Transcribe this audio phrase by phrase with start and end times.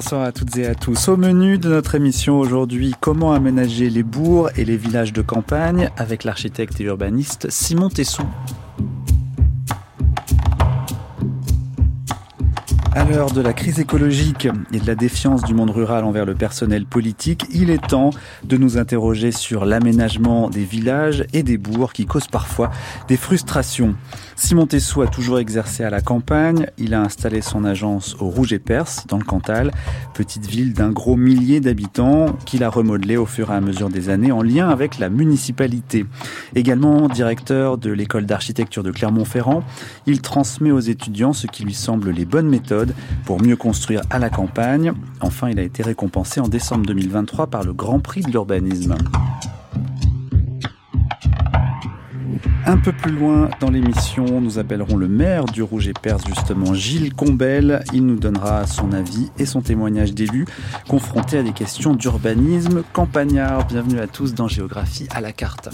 [0.00, 1.08] Bonsoir à toutes et à tous.
[1.08, 5.90] Au menu de notre émission aujourd'hui, comment aménager les bourgs et les villages de campagne
[5.96, 8.22] avec l'architecte et urbaniste Simon Tessou.
[12.94, 16.34] À l'heure de la crise écologique et de la défiance du monde rural envers le
[16.34, 18.10] personnel politique, il est temps
[18.44, 22.70] de nous interroger sur l'aménagement des villages et des bourgs qui causent parfois
[23.08, 23.96] des frustrations.
[24.40, 26.68] Simon Tessou a toujours exercé à la campagne.
[26.78, 29.72] Il a installé son agence au Rouge et Perse, dans le Cantal,
[30.14, 34.10] petite ville d'un gros millier d'habitants qu'il a remodelé au fur et à mesure des
[34.10, 36.06] années en lien avec la municipalité.
[36.54, 39.64] Également directeur de l'école d'architecture de Clermont-Ferrand,
[40.06, 44.20] il transmet aux étudiants ce qui lui semble les bonnes méthodes pour mieux construire à
[44.20, 44.92] la campagne.
[45.20, 48.94] Enfin, il a été récompensé en décembre 2023 par le Grand Prix de l'urbanisme.
[52.68, 56.74] Un peu plus loin dans l'émission, nous appellerons le maire du Rouge et Perse, justement,
[56.74, 57.82] Gilles Combel.
[57.94, 60.44] Il nous donnera son avis et son témoignage d'élu
[60.86, 63.66] confronté à des questions d'urbanisme campagnard.
[63.68, 65.70] Bienvenue à tous dans Géographie à la carte.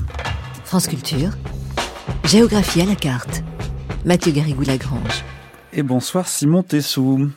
[0.65, 1.31] France Culture,
[2.27, 3.43] Géographie à la carte.
[4.05, 5.25] Mathieu Garrigou-Lagrange.
[5.73, 7.29] Et bonsoir Simon Tessou.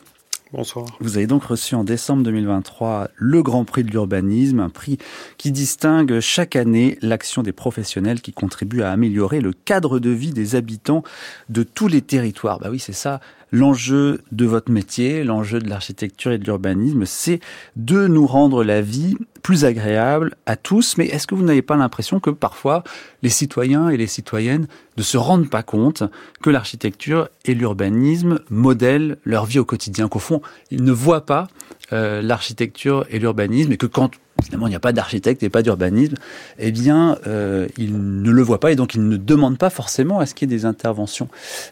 [0.50, 0.86] Bonsoir.
[1.00, 4.96] Vous avez donc reçu en décembre 2023 le Grand Prix de l'urbanisme, un prix
[5.36, 10.32] qui distingue chaque année l'action des professionnels qui contribuent à améliorer le cadre de vie
[10.32, 11.02] des habitants
[11.50, 12.60] de tous les territoires.
[12.60, 13.20] Bah oui, c'est ça
[13.52, 17.40] l'enjeu de votre métier, l'enjeu de l'architecture et de l'urbanisme, c'est
[17.76, 19.16] de nous rendre la vie
[19.48, 20.98] plus agréable à tous.
[20.98, 22.84] Mais est-ce que vous n'avez pas l'impression que parfois
[23.22, 24.66] les citoyens et les citoyennes
[24.98, 26.02] ne se rendent pas compte
[26.42, 31.48] que l'architecture et l'urbanisme modèlent leur vie au quotidien, qu'au fond, ils ne voient pas
[31.94, 34.10] euh, l'architecture et l'urbanisme et que quand
[34.44, 36.16] finalement il n'y a pas d'architecte et pas d'urbanisme,
[36.58, 40.20] eh bien euh, ils ne le voient pas et donc ils ne demandent pas forcément
[40.20, 41.28] à ce qu'il y ait des interventions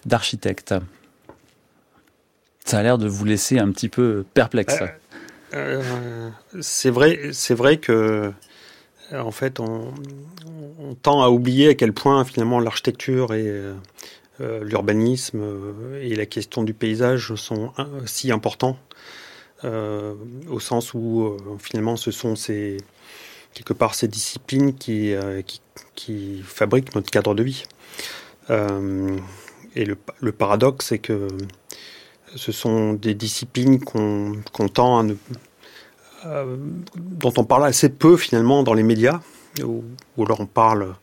[0.06, 0.74] d'architectes.
[2.64, 4.78] Ça a l'air de vous laisser un petit peu perplexe.
[5.54, 6.30] Euh,
[6.60, 8.32] c'est vrai, c'est vrai que
[9.12, 9.92] en fait, on,
[11.02, 13.46] tend à oublier à quel point finalement l'architecture et
[14.40, 15.42] euh, l'urbanisme
[16.00, 17.72] et la question du paysage sont
[18.04, 18.78] si importants,
[19.64, 22.78] au sens où finalement ce sont ces
[23.54, 25.14] quelque part ces disciplines qui,
[25.94, 27.64] qui, fabriquent notre cadre de vie.
[28.50, 31.28] et le, paradoxe, c'est que
[32.34, 35.14] ce sont des disciplines qu'on tend à ne,
[36.26, 36.56] euh,
[36.96, 39.20] dont on parle assez peu finalement dans les médias,
[39.62, 39.84] où,
[40.18, 40.94] alors on parle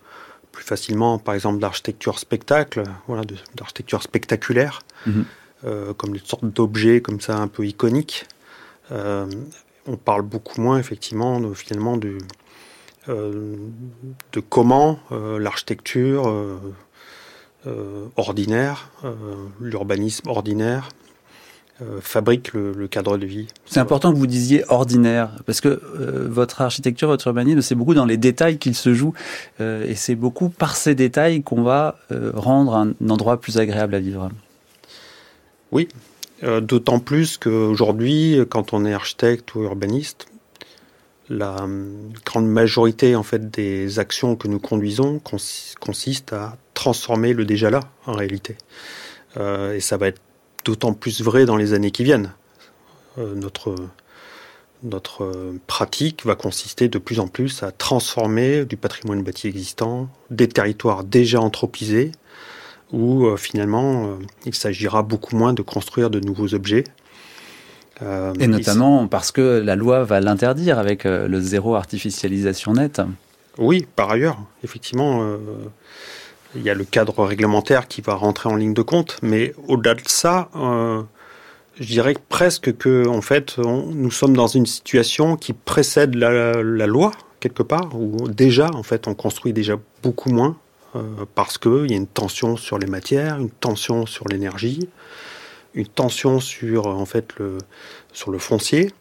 [0.51, 3.23] plus facilement, par exemple, d'architecture spectacle, voilà,
[3.55, 5.25] d'architecture spectaculaire, mhm.
[5.65, 8.25] euh, comme une sorte d'objet comme ça un peu iconique.
[8.91, 9.25] Euh,
[9.87, 12.17] on parle beaucoup moins effectivement de, finalement de
[14.49, 16.31] comment l'architecture
[18.15, 18.89] ordinaire,
[19.59, 20.89] l'urbanisme ordinaire,
[21.81, 23.47] euh, fabrique le, cadre de vie.
[23.65, 27.95] C'est important que vous disiez ordinaire, parce que euh, votre architecture, votre urbanisme, c'est beaucoup
[27.95, 29.15] dans les détails qu'il se joue,
[29.59, 31.97] euh, et c'est beaucoup par ces détails qu'on va
[32.35, 34.29] rendre un, endroit plus agréable à vivre.
[35.71, 35.87] Oui,
[36.43, 40.27] d'autant plus qu'aujourd'hui, quand on est architecte ou urbaniste,
[41.29, 41.65] la
[42.23, 45.19] grande majorité en fait des actions que nous conduisons
[45.79, 48.57] consiste à transformer le déjà là en réalité.
[49.39, 50.21] et ça va être
[50.65, 52.31] d'autant plus vrai dans les années qui viennent.
[53.17, 53.75] Euh, notre,
[54.83, 60.47] notre pratique va consister de plus en plus à transformer du patrimoine bâti existant, des
[60.47, 62.11] territoires déjà anthropisés,
[62.91, 64.15] où euh, finalement euh,
[64.45, 66.83] il s'agira beaucoup moins de construire de nouveaux objets.
[68.37, 73.01] Et notamment parce que la loi va l'interdire avec le zéro artificialisation nette.
[73.57, 75.37] Oui, par ailleurs, effectivement,
[76.55, 79.95] il y a le cadre réglementaire qui va rentrer en ligne de compte, mais au-delà
[79.95, 81.01] de ça, euh,
[81.79, 87.11] je dirais presque que en fait, nous sommes dans une situation qui précède la, loi
[87.39, 90.57] quelque part, où déjà en fait on construit déjà beaucoup moins
[90.95, 91.01] euh,
[91.35, 94.87] parce qu'il y a une tension sur les matières, une tension sur l'énergie,
[95.73, 97.57] une tension sur en fait le
[98.13, 98.91] sur le foncier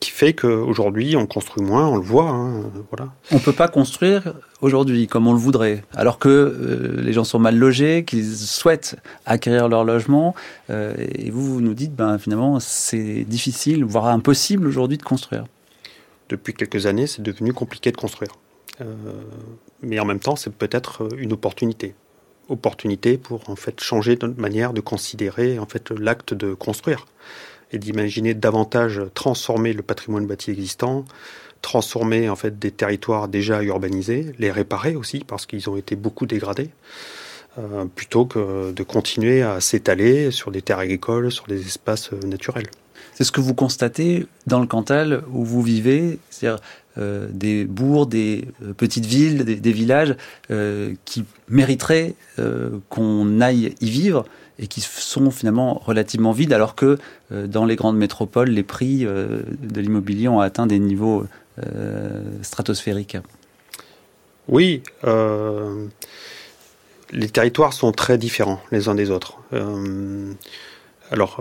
[0.00, 2.30] qui fait qu'aujourd'hui on construit moins, on le voit.
[2.30, 3.12] Hein, voilà.
[3.30, 7.38] On peut pas construire aujourd'hui comme on le voudrait, alors que euh, les gens sont
[7.38, 8.96] mal logés, qu'ils souhaitent
[9.26, 10.34] acquérir leur logement,
[10.70, 15.44] euh, et vous, vous nous dites, ben finalement c'est difficile, voire impossible aujourd'hui de construire.
[16.28, 18.32] Depuis quelques années, c'est devenu compliqué de construire,
[18.80, 18.94] euh,
[19.82, 21.94] mais en même temps, c'est peut-être une opportunité
[22.48, 27.06] opportunité pour en fait changer de manière de considérer en fait l'acte de construire
[27.72, 31.04] et d'imaginer davantage transformer le patrimoine bâti existant,
[31.62, 36.26] transformer en fait des territoires déjà urbanisés, les réparer aussi parce qu'ils ont été beaucoup
[36.26, 36.70] dégradés,
[37.94, 42.68] plutôt que de continuer à s'étaler sur des terres agricoles, sur des espaces naturels.
[43.14, 46.60] C'est ce que vous constatez dans le Cantal où vous vivez, c'est-à-dire
[46.98, 50.16] euh, des bourgs, des euh, petites villes, des, villages
[50.50, 52.14] euh, qui mériteraient
[52.88, 54.24] qu'on aille y vivre
[54.58, 56.98] et qui sont finalement relativement vides, alors que
[57.30, 61.24] dans les grandes métropoles, les prix de l'immobilier ont atteint des niveaux
[62.42, 63.16] stratosphériques.
[64.48, 64.82] Oui,
[67.12, 69.38] les territoires sont très différents les uns des autres.
[71.10, 71.40] alors,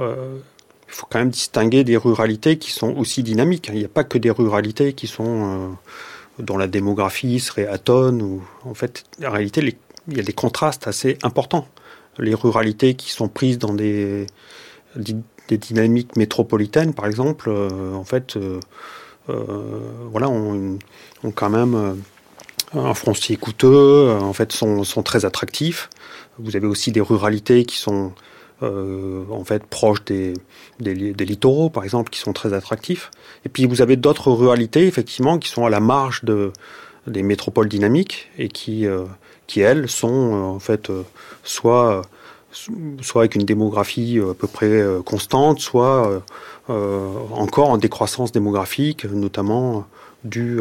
[0.89, 3.69] il faut quand même distinguer des ruralités qui sont aussi dynamiques.
[3.71, 5.69] Il n'y a pas que des ruralités qui sont
[6.39, 8.41] euh, dont la démographie serait atone.
[8.63, 9.61] En fait, en réalité,
[10.07, 11.67] il y a des contrastes assez importants.
[12.17, 14.25] Les ruralités qui sont prises dans des,
[15.49, 18.59] dynamiques métropolitaines, par exemple, euh, en fait, euh,
[20.11, 20.77] voilà, ont,
[21.35, 22.01] quand même
[22.73, 25.89] un foncier coûteux, en fait, sont, sont très attractifs.
[26.37, 28.13] Vous avez aussi des ruralités qui sont
[28.61, 30.33] euh, en fait proches des,
[30.81, 33.09] des, littoraux, par exemple, qui sont très attractifs.
[33.45, 36.51] Et puis vous avez d'autres ruralités, effectivement, qui sont à la marge de,
[37.07, 39.05] des métropoles dynamiques et qui, euh,
[39.47, 40.91] qui elles, sont euh, en fait
[41.45, 42.01] soit
[42.51, 46.21] soit avec une démographie à peu près constante, soit
[46.67, 49.85] encore en décroissance démographique, notamment
[50.23, 50.59] due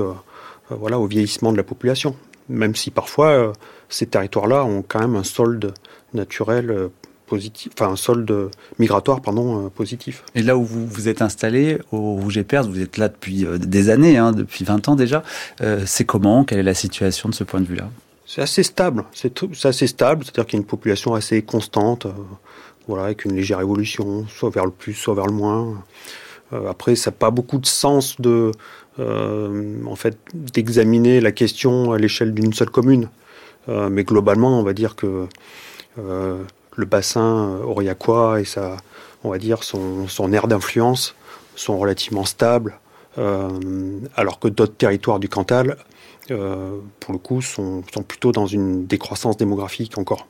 [0.71, 2.15] voilà, au vieillissement de la population.
[2.49, 3.53] Même si parfois
[3.89, 5.73] ces territoires-là ont quand même un solde
[6.13, 6.91] naturel
[7.29, 10.25] positif, enfin un solde migratoire pardon euh, positif.
[10.35, 13.45] Et là où vous vous êtes installé au Rouge et Perse, vous êtes là depuis
[13.45, 15.23] euh, des années, hein, depuis 20 ans déjà.
[15.61, 16.45] Euh, c'est comment?
[16.45, 17.89] Quelle est la situation de ce point de vue-là?
[18.29, 19.05] C'est assez stable.
[19.13, 22.07] C'est assez stable, c'est-à-dire qu'il y a une population assez constante,
[22.87, 25.83] voilà, avec une légère évolution, soit vers le plus, soit vers le moins.
[26.69, 28.53] après, ça n'a pas beaucoup de sens de,
[28.99, 33.09] en fait, d'examiner la question à l'échelle d'une seule commune.
[33.67, 35.27] mais globalement, on va dire que
[36.79, 38.45] le bassin euh, aurillacois et
[39.25, 41.15] on va dire son, aire d'influence
[41.57, 42.79] sont relativement stables,
[43.19, 43.51] euh,
[44.17, 45.75] alors que d'autres territoires du Cantal, euh,
[46.29, 50.27] pour le coup, sont, sont plutôt dans une décroissance démographique encore.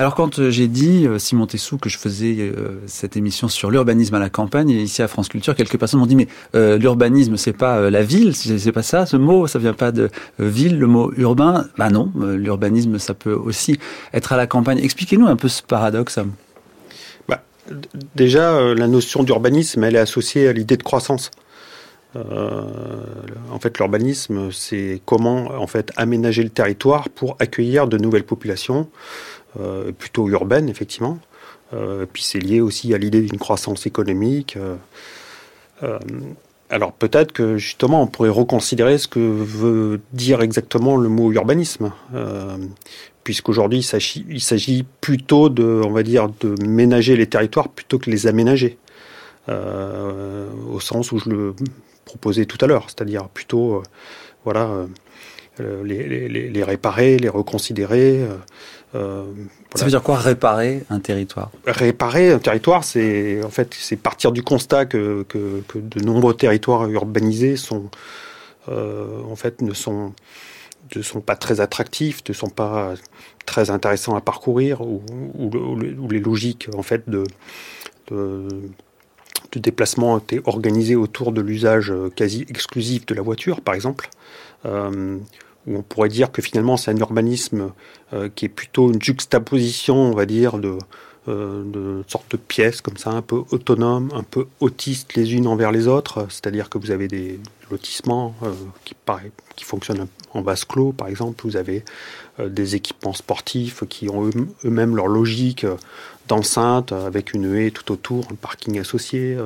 [0.00, 3.68] Alors quand euh, j'ai dit, euh, Simon Tessou, que je faisais euh, cette émission sur
[3.68, 7.36] l'urbanisme à la campagne, et ici à France Culture, quelques personnes m'ont dit, mais l'urbanisme,
[7.36, 10.08] c'est pas la ville, c'est pas ça, ce mot, ça vient pas de
[10.38, 11.66] ville, le mot urbain.
[11.76, 13.78] Bah non, l'urbanisme, ça peut aussi
[14.12, 14.78] être à la campagne.
[14.78, 16.20] Expliquez-nous un peu ce paradoxe.
[17.28, 17.42] Bah,
[18.14, 21.30] déjà, la notion d'urbanisme, elle est associée à l'idée de croissance.
[23.50, 28.88] En fait, l'urbanisme, c'est comment en fait aménager le territoire pour accueillir de nouvelles populations,
[29.60, 31.18] euh, plutôt urbaine, effectivement.
[31.72, 34.56] Euh, puis c'est lié aussi à l'idée d'une croissance économique.
[35.82, 35.98] Euh,
[36.70, 41.92] alors peut-être que justement on pourrait reconsidérer ce que veut dire exactement le mot urbanisme,
[43.24, 43.78] puisqu'aujourd'hui
[44.28, 48.76] il s'agit plutôt de, on va dire, de ménager les territoires plutôt que les aménager,
[49.48, 51.54] au sens où je le
[52.08, 53.82] proposais tout à l'heure, c'est-à-dire plutôt,
[54.44, 54.68] voilà,
[55.58, 58.26] les, les, réparer, les reconsidérer,
[58.94, 59.24] euh,
[59.74, 61.50] Ça veut dire quoi réparer un territoire?
[61.66, 66.34] Réparer un territoire, c'est en fait c'est partir du constat que, que, que, de nombreux
[66.34, 67.90] territoires urbanisés sont
[68.68, 70.14] euh, en fait ne sont
[70.96, 72.94] ne sont pas très attractifs, ne sont pas
[73.44, 75.02] très intéressants à parcourir, ou,
[75.34, 77.24] ou, les logiques en fait de,
[78.10, 78.48] de,
[79.52, 84.10] de déplacement étaient organisées autour de l'usage quasi exclusif de la voiture, par exemple.
[84.66, 85.18] Euh,
[85.76, 87.72] on pourrait dire que finalement c'est un urbanisme
[88.12, 90.78] euh, qui est plutôt une juxtaposition, on va dire, de,
[91.28, 95.72] euh, sortes de pièces comme ça, un peu autonomes, un peu autistes les unes envers
[95.72, 96.26] les autres.
[96.30, 97.38] C'est-à-dire que vous avez des
[97.70, 98.52] lotissements euh,
[98.84, 98.94] qui,
[99.56, 101.42] qui fonctionnent en vase clos, par exemple.
[101.44, 101.84] Vous avez
[102.38, 104.30] des équipements sportifs qui ont
[104.64, 105.66] eux-mêmes leur logique
[106.28, 109.36] d'enceinte avec une haie tout autour, un parking associé.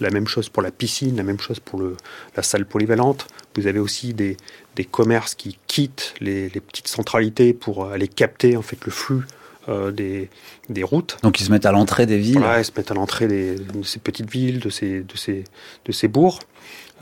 [0.00, 1.96] la même chose pour la piscine, la même chose pour le,
[2.36, 3.26] la salle polyvalente.
[3.56, 4.36] Vous avez aussi des,
[4.76, 9.22] des commerces qui quittent les, petites centralités pour aller capter en fait le flux
[9.68, 10.28] euh, des,
[10.68, 11.18] des, routes.
[11.22, 12.38] Donc ils se mettent à l'entrée des villes.
[12.38, 15.44] Voilà, ils se mettent à l'entrée de ces petites villes, de ces, de ces,
[15.84, 16.40] de ces bourgs,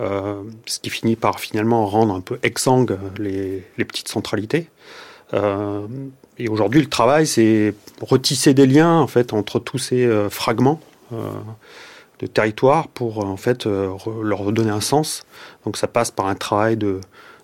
[0.01, 4.69] euh, ce qui finit par finalement rendre un peu exsangue les, les petites centralités.
[5.33, 5.87] Euh,
[6.43, 10.81] et aujourd'hui, le travail, c'est retisser des liens en fait entre tous ces fragments
[11.13, 15.23] de territoire pour en fait leur redonner un sens.
[15.65, 17.01] Donc ça passe par un travail de,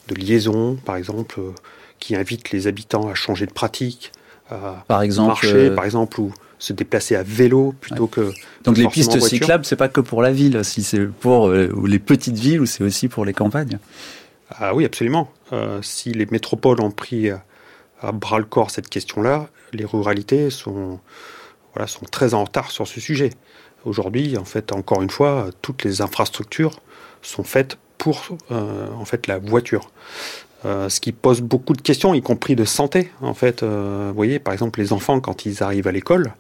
[0.09, 1.53] de liaison, par exemple, euh,
[1.99, 4.13] qui invite les habitants à changer de pratique,
[4.51, 8.33] à par exemple, marcher, euh, par exemple, ou se déplacer à vélo plutôt que.
[8.65, 11.99] Donc les pistes cyclables, c'est pas que pour la ville, si c'est pour euh, les
[11.99, 13.79] petites villes ou c'est aussi pour les campagnes.
[14.51, 15.29] Ah oui, absolument.
[15.83, 17.31] si les métropoles ont pris
[18.01, 21.01] à bras le corps cette question-là, les ruralités sont,
[21.75, 23.31] voilà, sont très en retard sur ce sujet.
[23.85, 26.81] Aujourd'hui, en fait, encore une fois, toutes les infrastructures
[27.23, 29.91] sont faites pour euh, en fait la voiture.
[30.65, 33.11] Euh, ce qui pose beaucoup de questions, y compris de santé.
[33.21, 36.33] En fait, euh, vous voyez, par exemple, les enfants, quand ils arrivent à l'école,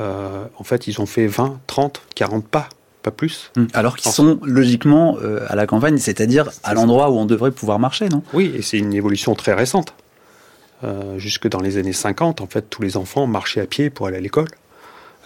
[0.00, 2.68] en fait, ils ont fait 20, 30, 40 pas,
[3.02, 3.50] pas plus.
[3.56, 5.18] Hum, alors qu'ils sont logiquement
[5.48, 8.22] à la campagne, c'est-à-dire à, l'endroit où on devrait pouvoir marcher, non?
[8.32, 9.94] Oui, et c'est une évolution très récente.
[11.16, 14.16] Jusque dans les années 50, en fait, tous les enfants marchaient à pied pour aller
[14.16, 14.48] à l'école.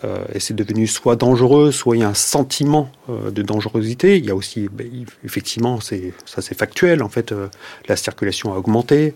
[0.04, 4.18] Euh, et c'est devenu soit dangereux, soit il y a un sentiment euh, de dangerosité.
[4.18, 4.88] Il y a aussi, ben,
[5.24, 7.48] effectivement, c'est, ça c'est factuel, en fait, euh,
[7.88, 9.14] la circulation a augmenté,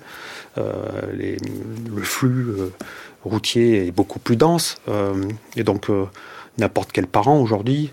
[0.57, 2.47] le flux
[3.25, 4.81] routier est beaucoup plus dense,
[5.55, 5.89] et donc
[6.59, 7.91] n'importe quel parent aujourd'hui,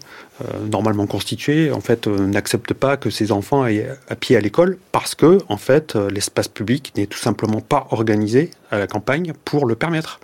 [0.70, 5.16] normalement constitué, en fait, n'accepte pas que ses enfants aillent à pied à l'école parce
[5.16, 9.76] que, en fait, l'espace public n'est tout simplement pas organisé à la campagne pour le
[9.76, 10.20] permettre.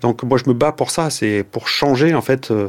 [0.00, 2.68] Donc moi je me bats pour ça, c'est pour changer en fait euh,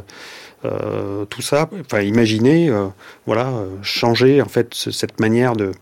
[0.64, 2.86] euh, tout ça, enfin imaginer, euh,
[3.26, 5.72] voilà, changer en fait cette manière de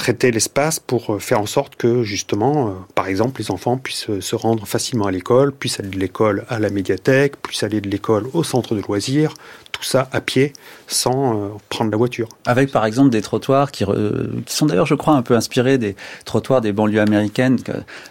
[0.00, 4.66] traiter l'espace pour faire en sorte que justement, par exemple, les enfants puissent se rendre
[4.66, 8.42] facilement à l'école, puissent aller de l'école à la médiathèque, puissent aller de l'école au
[8.42, 9.34] centre de loisirs,
[9.80, 10.52] tout ça à pied
[10.86, 12.28] sans euh, prendre la voiture.
[12.44, 13.84] Avec par exemple des trottoirs qui,
[14.46, 17.58] sont d'ailleurs, je crois, un peu inspirés des trottoirs des banlieues américaines.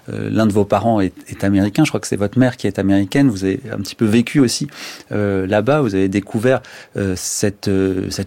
[0.09, 2.79] Euh, l'un de vos parents est, américain, je crois que c'est votre mère qui est
[2.79, 3.29] américaine.
[3.29, 4.67] Vous avez un petit peu vécu aussi
[5.11, 5.81] euh, là-bas.
[5.81, 6.61] Vous avez découvert
[7.15, 7.69] cet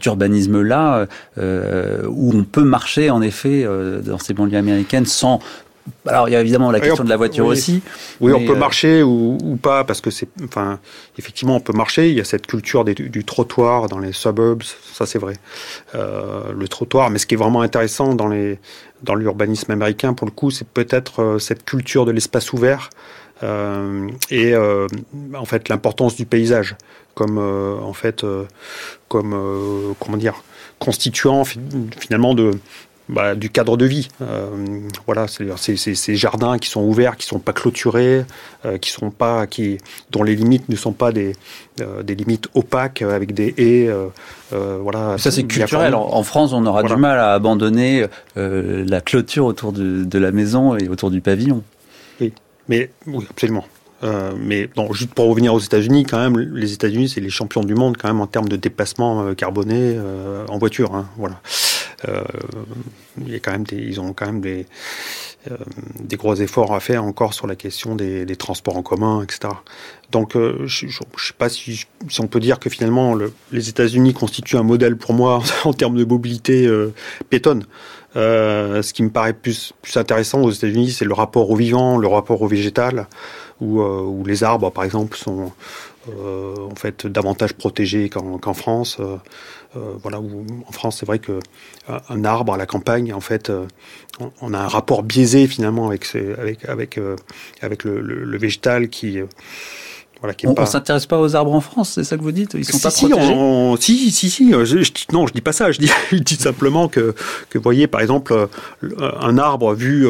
[0.04, 1.06] urbanisme-là
[1.38, 5.40] où on peut marcher en effet dans ces banlieues américaines sans
[6.06, 7.82] alors il y a évidemment la question de la voiture aussi.
[8.20, 10.78] Oui, on peut euh, marcher ou, pas parce que c'est, enfin,
[11.18, 12.08] effectivement, on peut marcher.
[12.08, 15.34] Il y a cette culture du trottoir dans les suburbs, ça c'est vrai.
[15.94, 18.58] Euh, le trottoir, mais ce qui est vraiment intéressant dans les
[19.02, 22.90] dans l'urbanisme américain, pour le coup, c'est peut-être euh, cette culture de l'espace ouvert
[24.30, 26.76] et en fait l'importance du paysage
[27.16, 28.24] comme en fait
[29.08, 30.44] comme comment dire
[30.78, 32.52] constituant finalement de
[33.08, 34.08] bah, du cadre de vie.
[34.22, 34.48] Euh,
[35.06, 38.24] voilà, c'est ces jardins qui sont ouverts, qui sont pas clôturés,
[38.64, 39.78] euh, qui sont pas, qui,
[40.10, 41.34] dont les limites ne sont pas des,
[41.80, 43.90] euh, des limites opaques avec des haies.
[44.50, 45.18] voilà.
[45.18, 45.94] Ça c'est culturel.
[45.94, 48.06] En, France, on aura du mal à abandonner
[48.36, 51.62] la clôture autour de, de, la maison et autour du pavillon.
[52.20, 52.32] Oui,
[52.68, 53.66] mais oui, absolument.
[54.38, 57.74] mais bon, juste pour revenir aux États-Unis, quand même, les États-Unis, c'est les champions du
[57.74, 59.98] monde quand même en termes de déplacement carboné
[60.48, 60.94] en voiture.
[60.94, 61.40] Hein, voilà.
[62.08, 62.22] Euh,
[63.20, 64.66] il y a quand même ils ont quand même des,
[65.50, 65.56] euh,
[66.00, 69.54] des gros efforts à faire encore sur la question des, transports en commun, etc.
[70.10, 73.16] Donc, euh, je ne sais pas si, si, on peut dire que finalement
[73.50, 76.68] les États-Unis constituent un modèle pour moi en termes de mobilité
[77.30, 77.64] pétonne.
[78.14, 82.08] Ce qui me paraît plus, plus intéressant aux États-Unis, c'est le rapport au vivant, le
[82.08, 83.06] rapport au végétal,
[83.60, 85.52] où, où les arbres, par exemple, sont
[86.08, 88.98] en fait davantage protégés qu'en France.
[89.76, 93.20] Euh, voilà, où, en France, c'est vrai que euh, un arbre à la campagne, en
[93.20, 93.66] fait, euh,
[94.40, 97.00] on, a un rapport biaisé finalement avec avec avec
[97.62, 99.18] avec le, végétal qui
[100.22, 102.54] voilà, qui on ne s'intéresse pas aux arbres en France, c'est ça que vous dites?
[102.54, 103.34] Ils sont si, pas si, protégés?
[103.80, 105.72] si, si, si, je, non, je dis pas ça.
[105.72, 107.14] Je dis, je dis simplement que,
[107.50, 108.48] que, vous voyez, par exemple,
[108.98, 110.06] un arbre vu,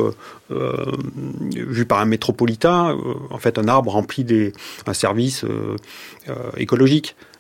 [1.55, 2.95] vu par un métropolitain,
[3.31, 4.53] en fait, un arbre remplit des,
[4.87, 5.47] un service
[6.59, 7.17] écologique.
[7.19, 7.32] Euh,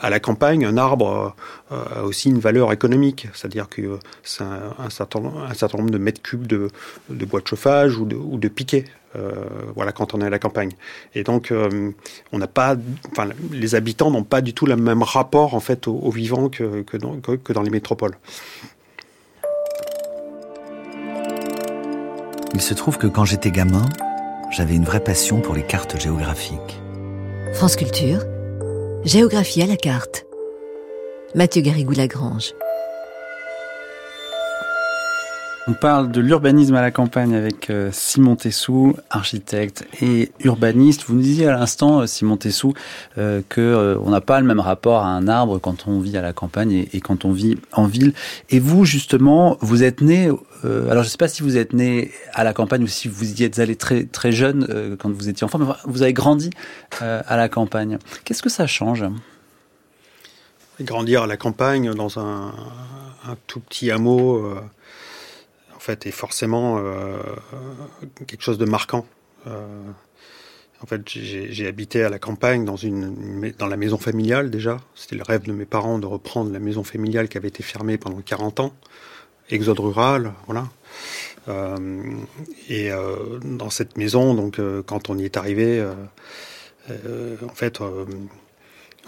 [0.00, 1.34] à la campagne, un arbre
[1.72, 6.46] euh, a aussi une valeur économique, c'est-à-dire que c'est un, certain, nombre de mètres cubes
[6.46, 6.70] de,
[7.08, 8.84] bois de chauffage ou de, piquets.
[9.16, 9.32] Euh,
[9.74, 10.72] voilà, quand on est à la campagne.
[11.14, 11.52] Et donc,
[12.32, 12.76] on n'a pas,
[13.10, 16.82] enfin, les habitants n'ont pas du tout le même rapport en fait au, vivant que,
[16.82, 18.16] que dans les métropoles.
[22.54, 23.88] Il se trouve que quand j'étais gamin,
[24.50, 26.80] j'avais une vraie passion pour les cartes géographiques.
[27.54, 28.20] France Culture,
[29.04, 30.26] Géographie à la carte.
[31.34, 32.54] Mathieu Garrigou-Lagrange.
[35.70, 41.04] On parle de l'urbanisme à la campagne avec euh, Simon Tessou, architecte et urbaniste.
[41.06, 42.72] Vous nous disiez à l'instant, euh, Simon Tessou,
[43.18, 46.22] euh, que on n'a pas le même rapport à un arbre quand on vit à
[46.22, 48.14] la campagne et, quand on vit en ville.
[48.48, 50.30] Et vous, justement, vous êtes né.
[50.64, 53.30] alors, je ne sais pas si vous êtes né à la campagne ou si vous
[53.30, 56.48] y êtes allé très très jeune quand vous étiez enfant, mais vous avez grandi
[57.02, 57.98] à la campagne.
[58.24, 59.04] Qu'est-ce que ça change?
[60.80, 62.54] Grandir à la campagne dans un
[63.46, 64.42] tout petit hameau
[65.92, 67.18] est forcément euh,
[68.26, 69.06] quelque chose de marquant.
[69.46, 69.66] Euh,
[70.82, 74.78] en fait, j'ai habité à la campagne dans, une, dans la maison familiale déjà.
[74.94, 77.98] C'était le rêve de mes parents de reprendre la maison familiale qui avait été fermée
[77.98, 78.72] pendant 40 ans.
[79.50, 80.68] exode rural, voilà.
[82.68, 82.90] et
[83.42, 85.84] dans cette maison, donc quand on y est arrivé,
[86.88, 87.80] en fait,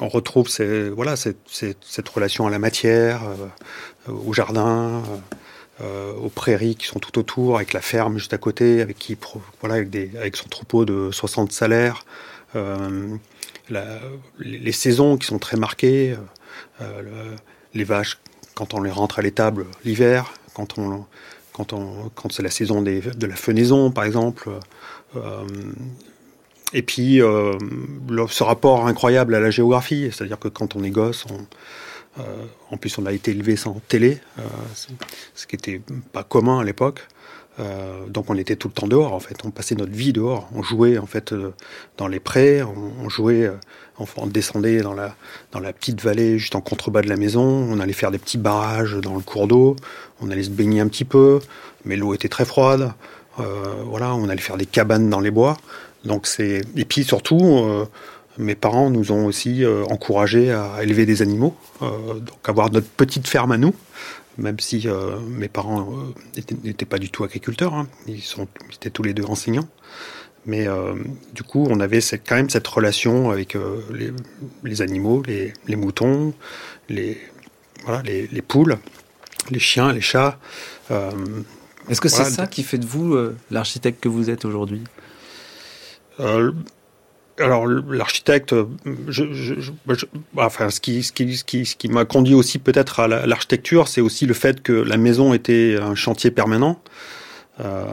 [0.00, 0.48] on retrouve
[0.92, 3.22] voilà, cette, relation à la matière,
[4.08, 5.04] au jardin,
[5.80, 9.16] aux prairies qui sont tout autour, avec la ferme juste à côté, avec qui
[9.60, 12.04] voilà, avec, des, avec son troupeau de 60 salaires,
[14.38, 16.16] les saisons qui sont très marquées,
[17.74, 18.18] les vaches
[18.54, 21.06] quand on les rentre à l'étable l'hiver, quand on
[21.52, 24.50] quand on quand c'est la saison des, de la fenaison par exemple.
[25.16, 25.46] Euh,
[26.72, 27.52] et puis euh,
[28.28, 31.44] ce rapport incroyable à la géographie, c'est-à-dire que quand on est gosse, on, euh,
[32.70, 34.18] en plus on a été élevé sans télé,
[35.34, 35.80] ce qui n'était
[36.12, 37.00] pas commun à l'époque.
[37.60, 40.48] Euh, donc on était tout le temps dehors en fait, on passait notre vie dehors,
[40.54, 41.52] on jouait en fait euh,
[41.98, 43.54] dans les prés, on, jouait, euh,
[44.16, 45.14] on, descendait dans la,
[45.52, 48.38] dans la petite vallée juste en contrebas de la maison, on allait faire des petits
[48.38, 49.76] barrages dans le cours d'eau,
[50.20, 51.40] on allait se baigner un petit peu,
[51.84, 52.92] mais l'eau était très froide,
[53.36, 55.56] voilà, on allait faire des cabanes dans les bois,
[56.04, 57.86] donc c'est et puis surtout
[58.40, 63.52] mes parents nous ont aussi encouragés à élever des animaux, donc avoir notre petite ferme
[63.52, 63.74] à nous
[64.40, 67.88] même si euh, mes parents euh, n'étaient pas du tout agriculteurs, hein.
[68.06, 69.68] ils, sont, étaient tous les deux enseignants.
[70.46, 70.94] Mais euh,
[71.34, 73.56] du coup, on avait quand même cette relation avec
[74.64, 76.32] les, animaux, les, moutons,
[76.88, 77.18] les,
[78.04, 78.78] les, poules,
[79.50, 80.38] les chiens, les chats.
[81.90, 83.14] Est-ce que c'est ça qui fait de vous
[83.50, 84.82] l'architecte que vous êtes aujourd'hui?
[87.40, 88.54] Alors l'architecte,
[89.86, 89.94] bah,
[90.36, 94.00] enfin ce qui, ce qui, ce qui, qui m'a conduit aussi peut-être à l'architecture, c'est
[94.00, 96.80] aussi le fait que la maison était un chantier permanent.
[97.60, 97.84] Euh,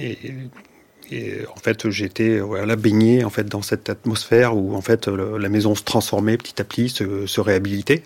[0.00, 5.48] et, en fait, j'étais voilà baigné en fait dans cette atmosphère où en fait la
[5.48, 8.02] maison se transformait petit à petit, se, se réhabilitait.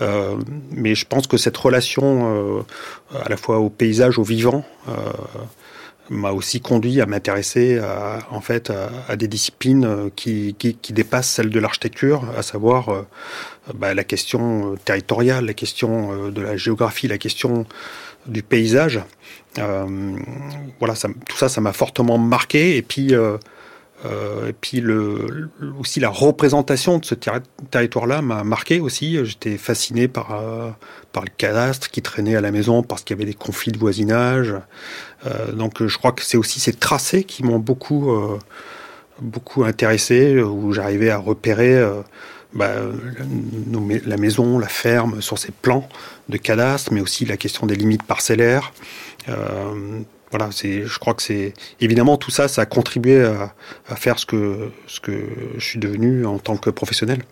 [0.00, 0.36] Euh,
[0.70, 4.64] mais je pense que cette relation euh, à la fois au paysage, au vivant,
[6.10, 8.70] m'a aussi conduit à m'intéresser à, en fait
[9.08, 13.06] à, des disciplines euh, qui, qui, qui, dépassent celles de l'architecture, à savoir euh,
[13.74, 17.66] bah, la question euh, territoriale, la question de la géographie, la question
[18.26, 19.00] du paysage.
[19.56, 20.94] Voilà,
[21.28, 22.76] tout ça, ça m'a fortement marqué.
[22.76, 23.14] Et puis,
[24.04, 24.82] et puis
[25.78, 27.14] aussi la représentation de ce
[27.70, 29.18] territoire-là m'a marqué aussi.
[29.24, 30.70] J'étais fasciné par, euh,
[31.12, 33.78] par le cadastre qui traînait à la maison parce qu'il y avait des conflits de
[33.78, 34.54] voisinage.
[35.26, 38.12] Euh, donc je crois que c'est aussi ces tracés qui m'ont beaucoup,
[39.20, 41.82] beaucoup intéressé, où j'arrivais à repérer
[42.54, 42.70] bah,
[44.06, 45.88] la maison, la ferme sur ces plans
[46.28, 48.72] de cadastre, mais aussi la question des limites parcellaires.
[49.28, 50.00] Euh,
[50.36, 54.26] voilà, c'est, je crois que c'est évidemment tout ça, ça a contribué à, faire ce
[54.26, 55.12] que ce que
[55.58, 57.22] je suis devenu en tant que professionnel.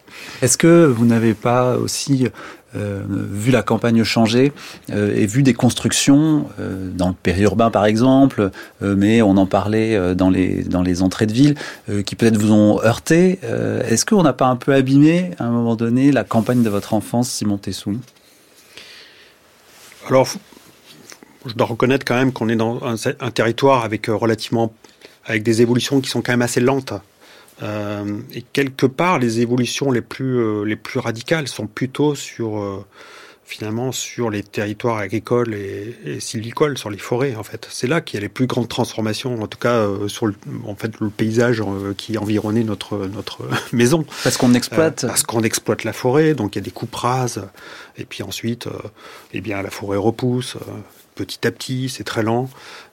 [0.40, 2.28] Est-ce que vous n'avez pas aussi
[2.76, 4.52] euh, vu la campagne changer
[4.90, 10.14] euh, et vu des constructions euh, dans le périurbain par exemple, mais on en parlait
[10.14, 11.56] dans les dans les entrées de ville
[12.06, 13.40] qui peut-être vous ont heurté.
[13.88, 16.94] Est-ce qu'on n'a pas un peu abîmé à un moment donné la campagne de votre
[16.94, 17.98] enfance, Simon Tessou
[20.06, 20.28] Alors
[21.46, 24.72] je dois reconnaître quand même qu'on est dans un, territoire avec euh, relativement
[25.24, 26.94] avec des évolutions qui sont quand même assez lentes.
[27.62, 32.84] Euh, et quelque part, les évolutions les plus euh, les plus radicales sont plutôt sur
[33.44, 37.68] finalement sur les territoires agricoles et, et, sylvicoles, sur les forêts en fait.
[37.70, 40.74] C'est là qu'il y a les plus grandes transformations, en tout cas sur le, en
[40.74, 41.62] fait le paysage
[41.98, 44.06] qui environnait notre notre maison.
[44.24, 45.04] Parce qu'on exploite.
[45.06, 47.46] parce qu'on exploite la forêt, donc il y a des coupes rases,
[47.98, 48.68] et puis ensuite,
[49.34, 50.56] eh bien la forêt repousse
[51.14, 52.48] petit à petit, c'est très lent.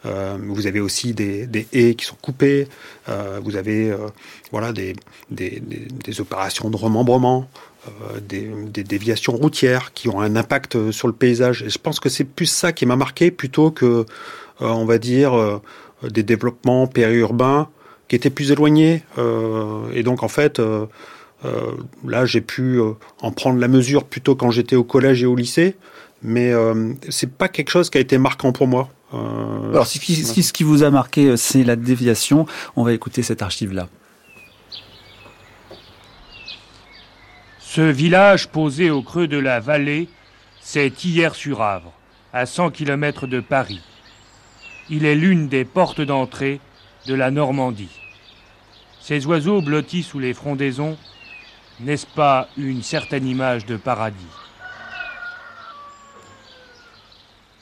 [0.05, 2.67] Euh, vous avez aussi des, haies qui sont coupées.
[3.07, 3.97] Euh, vous avez euh,
[4.51, 4.95] voilà des,
[5.31, 7.49] des, des, opérations de remembrement,
[8.21, 8.51] des,
[8.83, 11.63] déviations routières qui ont un impact sur le paysage.
[11.63, 14.05] Et je pense que c'est plus ça qui m'a marqué plutôt que,
[14.59, 15.61] on va dire,
[16.03, 17.69] des développements périurbains
[18.07, 19.03] qui étaient plus éloignés.
[19.93, 20.61] et donc en fait.
[22.05, 22.79] là, j'ai pu
[23.21, 25.75] en prendre la mesure plutôt quand j'étais au collège et au lycée
[26.21, 28.89] mais euh, c'est pas quelque chose qui a été marquant pour moi.
[29.13, 32.45] Euh, Alors, ce qui, ce qui vous a marqué, euh, c'est la déviation.
[32.75, 33.87] On va écouter cette archive-là.
[37.59, 40.09] Ce village posé au creux de la vallée,
[40.59, 41.93] c'est Hier-sur-Avre,
[42.33, 43.81] à 100 km de Paris.
[44.89, 46.59] Il est l'une des portes d'entrée
[47.05, 48.01] de la Normandie.
[49.01, 50.97] Ces oiseaux blottis sous les frondaisons,
[51.79, 54.17] n'est-ce pas une certaine image de paradis?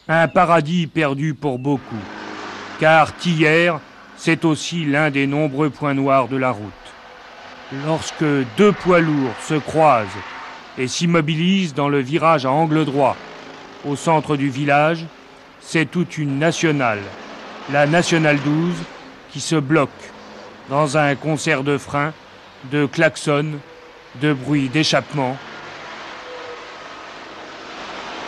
[0.10, 2.00] Un paradis perdu pour beaucoup,
[2.80, 3.74] car Thiers,
[4.16, 6.72] c'est aussi l'un des nombreux points noirs de la route.
[7.86, 8.24] Lorsque
[8.58, 10.08] deux poids lourds se croisent
[10.78, 13.18] et s'immobilisent dans le virage à angle droit,
[13.86, 15.06] au centre du village,
[15.60, 17.02] c'est toute une nationale,
[17.70, 18.76] la nationale 12,
[19.32, 19.90] qui se bloque
[20.70, 22.14] dans un concert de freins,
[22.72, 23.60] de klaxons,
[24.22, 25.36] de bruits d'échappement.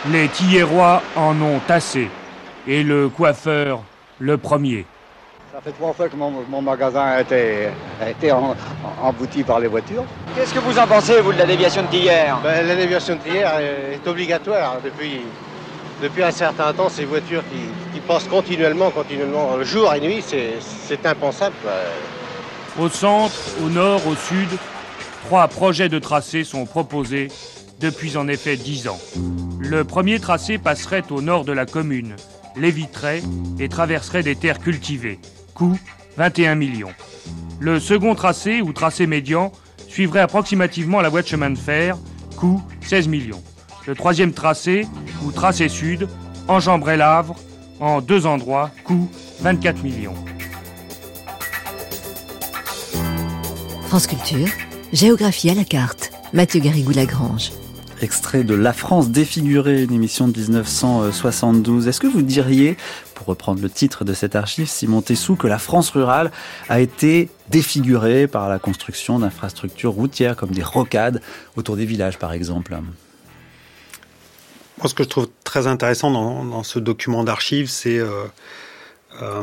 [0.08, 2.08] Les Tillerois en ont assez,
[2.66, 3.82] et le coiffeur
[4.18, 4.86] le premier.
[5.52, 8.32] Ça fait trois fois que mon, magasin a été,
[9.02, 10.04] embouti par les voitures.
[10.34, 13.20] Qu'est-ce que vous en pensez, vous, de la déviation de Tillère ben, La déviation de
[13.20, 15.20] Tillère est, obligatoire depuis,
[16.02, 16.88] depuis un certain temps.
[16.88, 17.42] Ces voitures
[17.92, 21.56] qui, passent continuellement, continuellement, jour et nuit, c'est impensable.
[22.80, 24.48] Au centre, au nord, au sud,
[25.26, 27.28] trois projets de tracé sont proposés
[27.80, 29.00] depuis en effet dix ans.
[29.58, 32.14] Le premier tracé passerait au nord de la commune,
[32.56, 33.22] l'éviterait
[33.58, 35.18] et traverserait des terres cultivées.
[35.54, 35.78] Coût
[36.16, 36.92] 21 millions.
[37.60, 39.52] Le second tracé, ou tracé médian,
[39.88, 41.96] suivrait approximativement la voie de chemin de fer.
[42.36, 43.42] Coût 16 millions.
[43.86, 44.86] Le troisième tracé,
[45.24, 46.08] ou tracé sud,
[46.48, 47.36] enjamberait l'Avre
[47.80, 48.70] en deux endroits.
[48.84, 49.08] Coût
[49.40, 50.14] 24 millions.
[53.88, 54.48] France Culture,
[54.92, 56.12] géographie à la carte.
[56.32, 57.50] Mathieu Garrigou-Lagrange.
[58.02, 61.86] Extrait de La France défigurée, une émission de 1972.
[61.86, 62.78] Est-ce que vous diriez,
[63.14, 66.30] pour reprendre le titre de cette archive, Simon Tessou, que la France rurale
[66.70, 71.20] a été défigurée par la construction d'infrastructures routières comme des rocades
[71.56, 72.72] autour des villages, par exemple?
[72.72, 78.24] Moi, ce que je trouve très intéressant dans, ce document d'archives, c'est euh,
[79.20, 79.42] euh,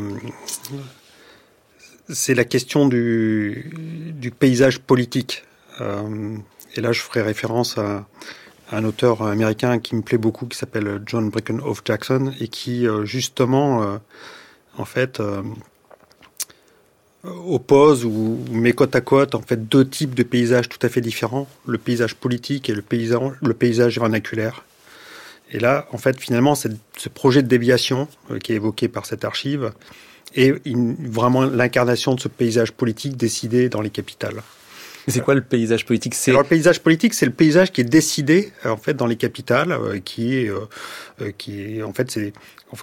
[2.09, 3.71] c'est la question du,
[4.15, 5.43] du paysage politique.
[5.79, 6.37] Euh,
[6.75, 8.07] et là, je ferai référence à,
[8.71, 13.06] un auteur américain qui me plaît beaucoup, qui s'appelle John Breckenhoff Jackson, et qui euh,
[13.06, 13.97] justement, euh,
[14.77, 15.21] en fait,
[17.23, 21.01] oppose ou met côte à côte en fait deux types de paysages tout à fait
[21.01, 24.63] différents, le paysage politique et le paysage, vernaculaire.
[25.51, 28.08] Et là, en fait, finalement, ce projet de déviation
[28.43, 29.71] qui est évoqué par cette archive,
[30.36, 34.43] et vraiment l'incarnation de ce paysage politique décidé dans les capitales.
[35.07, 36.15] C'est quoi le paysage politique?
[36.15, 39.15] C'est le paysage politique, c'est le paysage qui est décidé euh, en fait dans les
[39.15, 42.33] capitales, euh, qui est, euh, qui est, en fait, c'est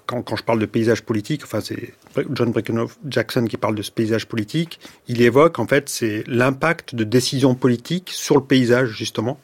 [0.07, 1.93] quand, quand, je parle de paysage politique, enfin c'est
[2.33, 4.81] John Breckenhoff Jackson qui parle de ce paysage politique.
[5.09, 9.39] Il évoque en fait c'est l'impact de décisions politiques sur le paysage justement.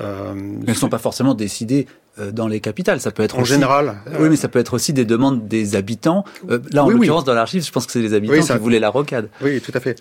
[0.00, 1.86] Euh, Elles ne sont pas forcément décidées
[2.32, 3.00] dans les capitales.
[3.00, 3.98] Ça peut être en général.
[4.18, 6.24] Oui, mais ça peut être aussi des demandes des habitants.
[6.50, 8.90] Euh, là, en l'occurrence, dans l'archive, je pense que c'est les habitants qui voulaient la
[8.90, 9.28] rocade.
[9.40, 10.00] Oui, tout à fait.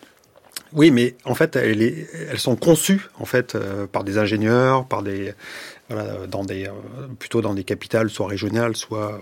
[0.73, 5.33] Oui, mais en fait, elles, sont conçues en fait euh, par des ingénieurs, par des
[5.89, 6.69] voilà, des
[7.19, 9.21] plutôt dans des capitales, soit régionales, soit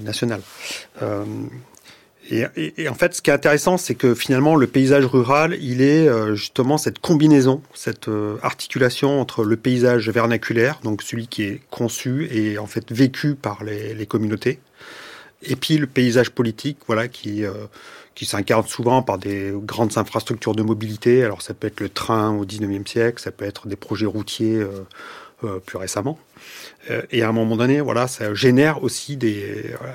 [0.00, 0.40] nationales.
[2.30, 6.08] Et, en fait, ce qui est intéressant, c'est que finalement, le paysage rural, il est
[6.08, 11.60] euh, justement cette combinaison, cette euh, articulation entre le paysage vernaculaire, donc celui qui est
[11.70, 14.58] conçu et en fait vécu par les, communautés,
[15.42, 17.52] et puis le paysage politique, voilà, qui euh,
[18.14, 21.24] qui s'incarne souvent par des grandes infrastructures de mobilité.
[21.24, 24.64] Alors ça peut être le train au 19e siècle, ça peut être des projets routiers
[25.66, 26.18] plus récemment.
[26.90, 29.18] Euh, et à un moment donné, voilà, ça génère aussi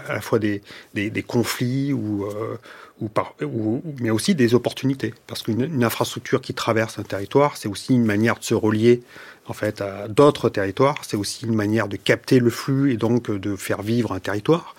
[0.08, 0.62] à la fois des,
[0.94, 2.58] des, conflits ou, euh,
[3.00, 5.14] ou, par, ou, mais aussi des opportunités.
[5.28, 9.02] Parce qu'une infrastructure qui traverse un territoire, c'est aussi une manière de se relier
[9.48, 10.98] en fait à d'autres territoires.
[11.04, 14.76] C'est aussi une manière de capter le flux et donc de faire vivre un territoire.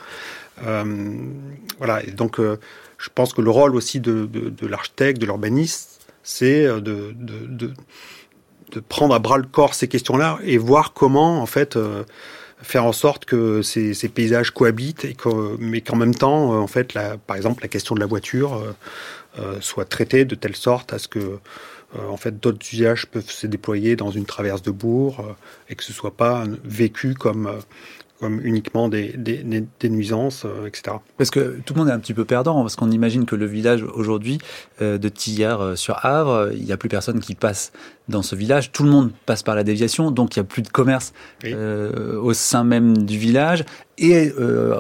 [0.67, 0.85] Euh,
[1.79, 2.03] voilà.
[2.05, 2.59] Et donc, euh,
[3.01, 4.29] je pense que le rôle aussi de,
[4.67, 7.15] l'architecte, de l'urbaniste, c'est de,
[8.71, 12.05] de prendre à bras le corps ces questions-là et voir comment en fait euh,
[12.63, 15.17] faire en sorte que ces, paysages cohabitent et
[15.59, 18.63] mais qu'en même temps euh, en fait par exemple la question de la voiture
[19.39, 21.39] euh, soit traitée de telle sorte à ce que
[22.09, 25.25] en fait d'autres usages peuvent se déployer dans une traverse de bourg
[25.69, 27.51] et que ce soit pas vécu comme
[28.21, 30.97] comme uniquement des, des, nuisances, euh, etc.
[31.17, 33.47] Parce que tout le monde est un petit peu perdant, parce qu'on imagine que le
[33.47, 34.39] village aujourd'hui
[34.83, 37.73] euh, de Tillard euh, sur Havre, il n'y a plus personne qui passe
[38.09, 40.63] dans ce village, tout le monde passe par la déviation, donc il n'y a plus
[40.63, 41.13] de commerce
[41.45, 43.65] au sein même du village,
[43.99, 44.33] et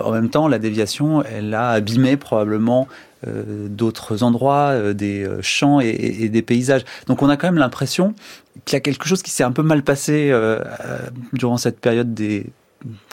[0.04, 2.88] en même temps la déviation, elle a abîmé probablement
[3.24, 6.84] d'autres endroits, des champs et, et, des paysages.
[7.06, 8.14] Donc on a quand même l'impression
[8.64, 10.36] qu'il y a quelque chose qui s'est un peu mal passé
[11.32, 12.46] durant cette période des,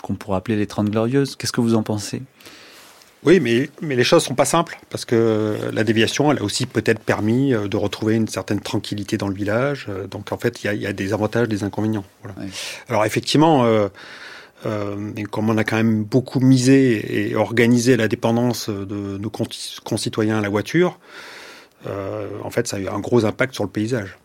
[0.02, 1.36] qu'on pourrait appeler les Trente Glorieuses.
[1.36, 2.22] Qu'est-ce que vous en pensez?
[3.24, 6.66] Oui, mais, mais les choses sont pas simples parce que la déviation, elle a aussi
[6.66, 9.88] peut-être permis euh, de retrouver une certaine tranquillité dans le village.
[9.90, 12.06] Euh, donc en fait, il y a, des avantages, des inconvénients.
[12.88, 13.90] Alors effectivement, euh,
[15.32, 19.32] comme on a quand même beaucoup misé et organisé la dépendance de nos
[19.84, 21.00] concitoyens à la voiture,
[21.86, 24.18] en fait, ça a eu un gros impact sur le paysage.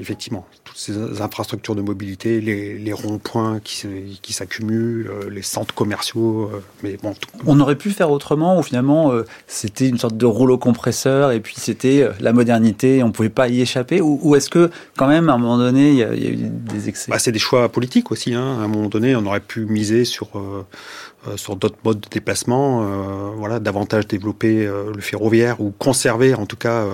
[0.00, 6.50] Effectivement, toutes ces infrastructures de mobilité, les, ronds-points qui, qui s'accumulent, euh, les centres commerciaux.
[6.52, 7.14] Euh, mais bon,
[7.46, 11.40] On aurait pu faire autrement ou finalement euh, c'était une sorte de rouleau compresseur et
[11.40, 15.28] puis c'était la modernité, on ne pouvait pas y échapper Ou, est-ce que quand même
[15.28, 17.10] à un moment donné il y a, eu des excès?
[17.10, 18.34] Bah, C'est des choix politiques aussi.
[18.34, 18.58] Hein.
[18.60, 20.66] À un moment donné, on aurait pu miser sur euh,
[21.36, 26.46] sur d'autres modes de déplacement, euh, voilà, davantage développer euh, le ferroviaire ou conserver en
[26.46, 26.86] tout cas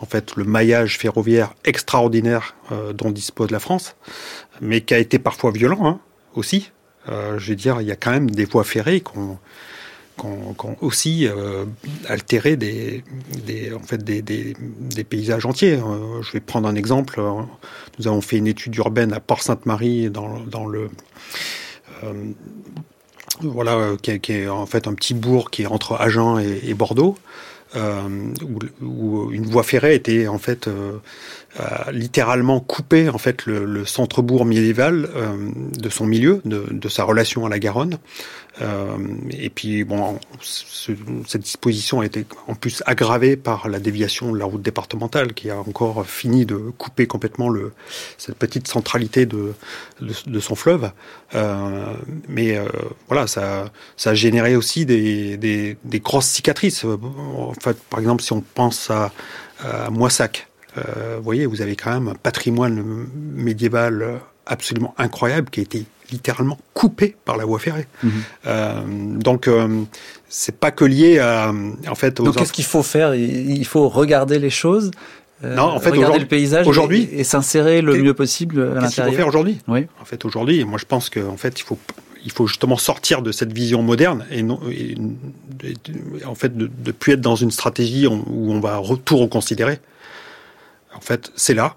[0.00, 2.54] en fait le maillage ferroviaire extraordinaire
[2.94, 3.96] dont dispose la France,
[4.60, 6.00] mais qui a été parfois violent hein,
[6.34, 6.70] aussi.
[7.06, 9.38] je veux dire, il y a quand même des voies ferrées qui ont,
[10.80, 11.28] aussi
[12.08, 13.04] altéré des,
[13.74, 15.78] en fait des, des paysages entiers.
[16.22, 17.22] je vais prendre un exemple.
[17.98, 20.90] Nous avons fait une étude urbaine à Port-Sainte-Marie dans, dans le
[23.40, 27.16] voilà, euh, qui est, en fait un petit bourg qui est entre Agen et, Bordeaux,
[27.76, 28.32] euh,
[28.82, 30.68] où, une voie ferrée était en fait
[31.58, 37.46] euh, littéralement coupé en fait le, centre-bourg médiéval euh, de son milieu, de, sa relation
[37.46, 37.98] à la Garonne.
[38.60, 38.98] Euh,
[39.30, 44.44] et puis bon, cette disposition a été en plus aggravée par la déviation de la
[44.44, 47.72] route départementale qui a encore fini de couper complètement le,
[48.18, 49.54] cette petite centralité de,
[50.00, 50.90] de, son fleuve.
[51.34, 51.94] Euh,
[52.28, 52.58] mais
[53.08, 56.84] voilà, ça, ça a généré aussi des, des, des grosses cicatrices.
[56.84, 59.12] En fait, par exemple, si on pense à,
[59.60, 62.82] à Moissac, euh, vous voyez, vous avez quand même un patrimoine
[63.34, 67.86] médiéval absolument incroyable qui a été littéralement coupé par la voie ferrée.
[68.02, 68.10] Mhm.
[68.46, 68.80] Euh,
[69.18, 69.82] donc, euh,
[70.28, 71.52] c'est pas que lié à,
[71.88, 72.18] en fait.
[72.20, 73.14] Aux donc, qu'est-ce qu'il faut faire?
[73.14, 74.90] Il faut regarder les choses.
[75.42, 78.82] non, en fait, regarder le paysage aujourd'hui et, s'insérer le mieux possible à l'intérieur.
[78.82, 79.58] Qu'est-ce qu'il faut faire aujourd'hui?
[79.68, 79.86] Oui.
[80.00, 81.78] En fait, aujourd'hui, moi, je pense qu'en fait, il faut
[82.24, 84.60] il faut justement sortir de cette vision moderne et, non,
[86.26, 89.78] en fait de plus être dans une stratégie où on va tout reconsidérer.
[90.98, 91.76] En fait, c'est là,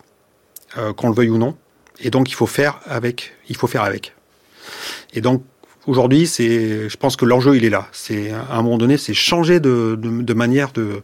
[0.78, 1.56] euh, qu'on le veuille ou non.
[2.00, 3.34] Et donc, il faut faire avec.
[3.50, 4.16] Il faut faire avec.
[5.14, 5.44] Et donc,
[5.86, 7.88] aujourd'hui, c'est, je pense que l'enjeu, il est là.
[7.92, 11.04] C'est, à un moment donné, c'est changer de, manière de,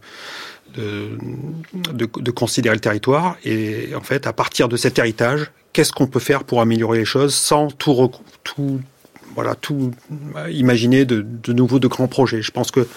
[0.76, 3.38] de, considérer le territoire.
[3.46, 7.06] Et en fait, à partir de cet héritage, qu'est-ce qu'on peut faire pour améliorer les
[7.06, 8.12] choses sans tout,
[9.36, 9.92] voilà, tout
[10.50, 12.42] imaginer de, de nouveau de grands projets?
[12.42, 12.88] Je pense que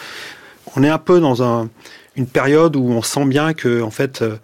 [0.77, 1.69] on est un peu dans un,
[2.17, 4.37] une période où on sent bien que, en fait, euh, euh,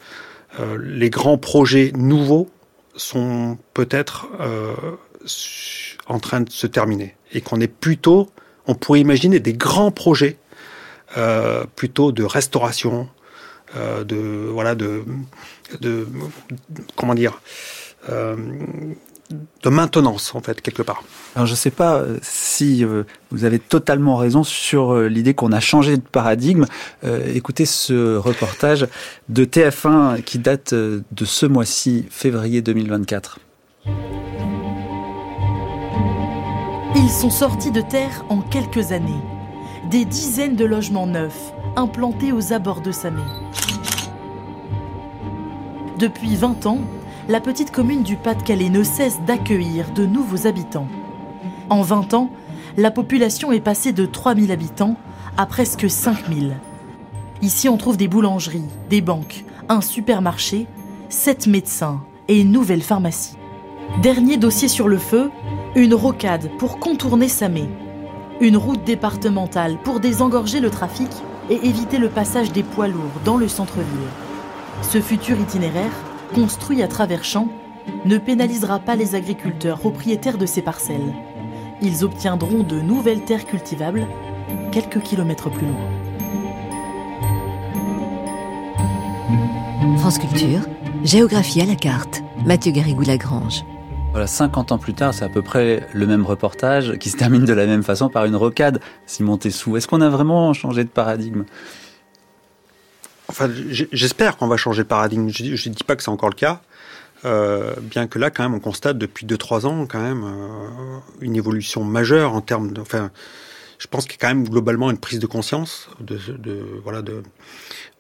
[0.79, 2.49] les grands projets nouveaux
[2.97, 4.75] sont peut-être euh,
[6.07, 8.31] en train de se terminer et qu'on est plutôt,
[8.67, 10.39] on pourrait imaginer des grands projets
[11.17, 13.09] euh, plutôt de restauration,
[13.75, 14.17] de
[14.51, 15.05] voilà de
[16.95, 17.43] comment dire
[19.31, 21.03] de maintenance, en fait, quelque part.
[21.35, 25.35] Alors, je ne sais pas euh, si euh, vous avez totalement raison sur euh, l'idée
[25.35, 26.67] qu'on a changé de paradigme.
[27.35, 28.87] écoutez ce reportage
[29.29, 33.39] de TF1 qui date de ce mois-ci, février 2024.
[36.95, 39.23] Ils sont sortis de terre en quelques années.
[39.91, 43.23] Des dizaines de logements neufs implantés aux abords de Samé.
[45.99, 46.81] Depuis 20 ans,
[47.29, 50.87] la petite commune du Pas-de-Calais ne cesse d'accueillir de nouveaux habitants.
[51.71, 52.31] En 20 ans,
[52.77, 54.97] la population est passée de 3000 habitants
[55.37, 56.57] à presque 5000.
[57.43, 60.67] Ici, on trouve des boulangeries, des banques, un supermarché,
[61.09, 63.37] 7 médecins et une nouvelle pharmacie.
[64.03, 65.31] Dernier dossier sur le feu,
[65.75, 67.69] une rocade pour contourner Samé.
[68.41, 71.09] Une route départementale pour désengorger le trafic
[71.51, 73.85] et éviter le passage des poids lourds dans le centre-ville.
[74.83, 75.93] Ce futur itinéraire
[76.35, 77.49] construit à travers champs,
[78.05, 81.15] ne pénalisera pas les agriculteurs propriétaires de ces parcelles.
[81.83, 84.07] Ils obtiendront de nouvelles terres cultivables
[84.73, 85.91] quelques kilomètres plus loin.
[89.99, 90.61] France Culture,
[91.05, 92.23] géographie à la carte.
[92.45, 93.65] Mathieu Garrigou-Lagrange.
[94.13, 97.45] Voilà, 50 ans plus tard, c'est à peu près le même reportage qui se termine
[97.45, 99.77] de la même façon par une rocade, Simon Tessou.
[99.77, 101.45] Est-ce qu'on a vraiment changé de paradigme?
[103.93, 105.29] J'espère qu'on va changer de paradigme.
[105.29, 106.61] Je ne dis pas que c'est encore le cas.
[107.25, 111.35] Euh, bien que là, quand même, on constate depuis 2-3 ans, quand même, euh, une
[111.35, 112.81] évolution majeure en termes de.
[112.81, 113.11] Enfin,
[113.79, 116.19] je pense qu'il y a quand même globalement une prise de conscience de
[116.83, 117.23] voilà, de,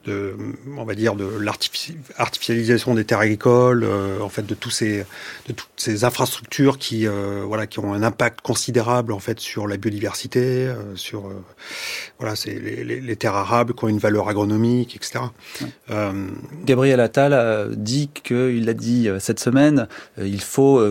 [0.07, 0.37] de,
[0.77, 5.05] on va dire, de l'artificialisation des terres agricoles, euh, en fait, de tous ces,
[5.49, 9.66] de toutes ces infrastructures qui, euh, voilà, qui ont un impact considérable en fait sur
[9.66, 11.31] la biodiversité, euh, sur,
[12.19, 15.25] voilà, c'est les, les, les, terres arables qui ont une valeur agronomique, etc.
[16.64, 19.88] Gabriel Attal a dit qu'il l'a dit cette semaine,
[20.19, 20.83] il faut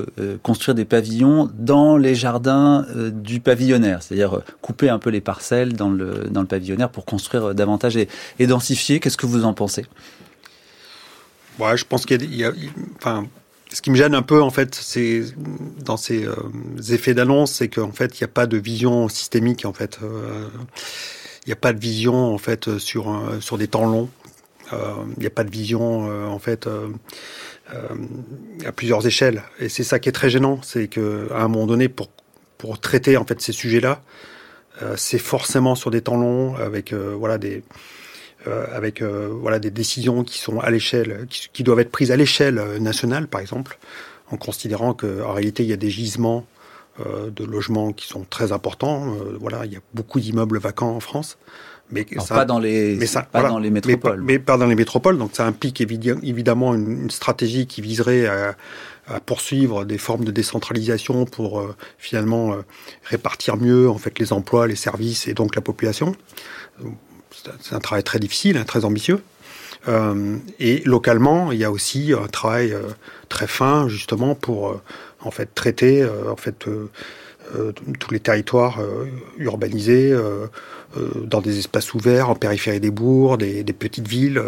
[0.42, 5.90] construire des pavillons dans les jardins du pavillonnaire, c'est-à-dire couper un peu les parcelles dans
[5.90, 8.08] le dans le pavillonnaire pour construire davantage et,
[8.40, 9.86] et densifier Qu'est-ce que vous en pensez?
[11.60, 12.52] Ouais, je pense qu'il y, a,
[12.98, 13.28] enfin,
[13.72, 15.22] ce qui me gêne un peu, en fait, c'est
[15.78, 16.34] dans ces euh,
[16.90, 20.00] effets d'annonce, c'est qu'en fait, il n'y a pas de vision systémique, en fait.
[20.02, 20.48] Euh,
[21.46, 24.10] il n'y a pas de vision, en fait, sur, sur des temps longs.
[24.72, 26.68] Il n'y a pas de vision, en fait,
[28.66, 29.44] à plusieurs échelles.
[29.60, 31.02] Et c'est ça qui est très gênant, c'est qu'à
[31.36, 32.10] un moment donné, pour,
[32.58, 34.02] pour traiter, en fait, ces sujets-là,
[34.96, 37.62] c'est forcément sur des temps longs, avec, voilà, des euh,
[38.74, 42.58] avec euh, voilà des décisions qui sont à l'échelle, qui, doivent être prises à l'échelle
[42.58, 43.78] euh, nationale, par exemple,
[44.32, 46.46] en considérant qu'en réalité il y a des gisements
[46.98, 49.18] de logements qui sont très importants.
[49.42, 51.38] voilà, il y a beaucoup d'immeubles vacants en France.
[51.92, 54.22] Mais ça, pas dans les, mais ça, pas dans les métropoles.
[54.22, 55.18] Mais, pas dans les métropoles.
[55.18, 58.56] Donc ça implique évidemment une, stratégie qui viserait à,
[59.08, 62.56] à, poursuivre des formes de décentralisation pour finalement
[63.04, 66.16] répartir mieux en fait les emplois, les services et donc la population
[67.62, 69.22] c'est un travail très difficile, hein, très ambitieux.
[69.88, 72.82] Euh, et localement, il y a aussi un travail euh,
[73.30, 74.82] très fin, justement, pour euh,
[75.22, 76.68] en fait traiter en fait
[78.00, 78.80] tous les territoires
[79.38, 80.16] urbanisés
[80.96, 84.40] dans des espaces ouverts, en périphérie des bourgs, des, petites villes.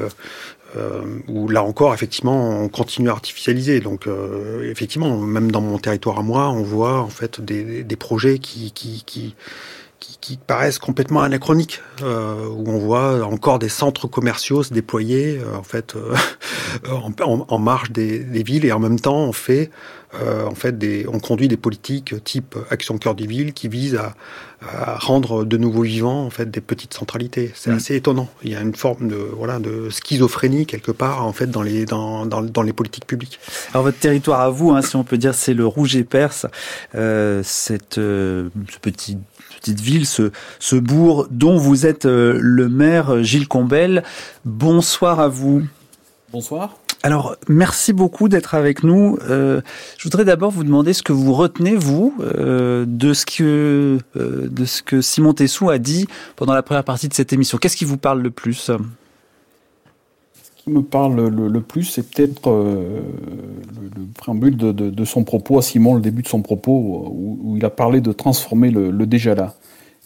[1.27, 3.79] où là encore, effectivement, on continue à artificialiser.
[3.79, 4.07] Donc,
[4.63, 8.71] effectivement, même dans mon territoire à moi, on voit en fait des, projets qui
[10.21, 15.57] qui, paraissent complètement anachroniques, euh, où on voit encore des centres commerciaux se déployer euh,
[15.57, 16.15] en fait euh,
[17.23, 19.69] en, en, marge des, des, villes et en même temps on fait
[20.47, 24.15] en fait des, on conduit des politiques type Action cœur des villes qui visent à,
[24.61, 27.51] à, rendre de nouveau vivants en fait des petites centralités.
[27.53, 27.75] C'est mm.
[27.75, 28.29] assez étonnant.
[28.41, 31.85] Il y a une forme de voilà de schizophrénie quelque part en fait dans les
[31.85, 33.37] dans, dans, dans les politiques publiques.
[33.73, 36.47] Alors votre territoire à vous, hein, si on peut dire, c'est le Rouge et Perse,
[36.93, 38.49] cette ce
[38.81, 39.17] petit
[39.59, 44.03] petite ville, ce, ce bourg dont vous êtes euh, le maire, Gilles Combel.
[44.45, 45.63] Bonsoir à vous.
[46.31, 46.77] Bonsoir.
[47.03, 49.17] Alors, merci beaucoup d'être avec nous.
[49.29, 49.61] Euh,
[49.97, 54.65] je voudrais d'abord vous demander ce que vous retenez, vous, euh, de, ce que, de
[54.65, 57.57] ce que Simon Tessou a dit pendant la première partie de cette émission.
[57.59, 58.71] Qu'est-ce qui vous parle le plus?
[60.67, 63.01] Me parle le, plus, c'est peut-être le,
[64.15, 68.01] préambule de, son propos à Simon, le début de son propos, où, il a parlé
[68.01, 69.55] de transformer le, déjà là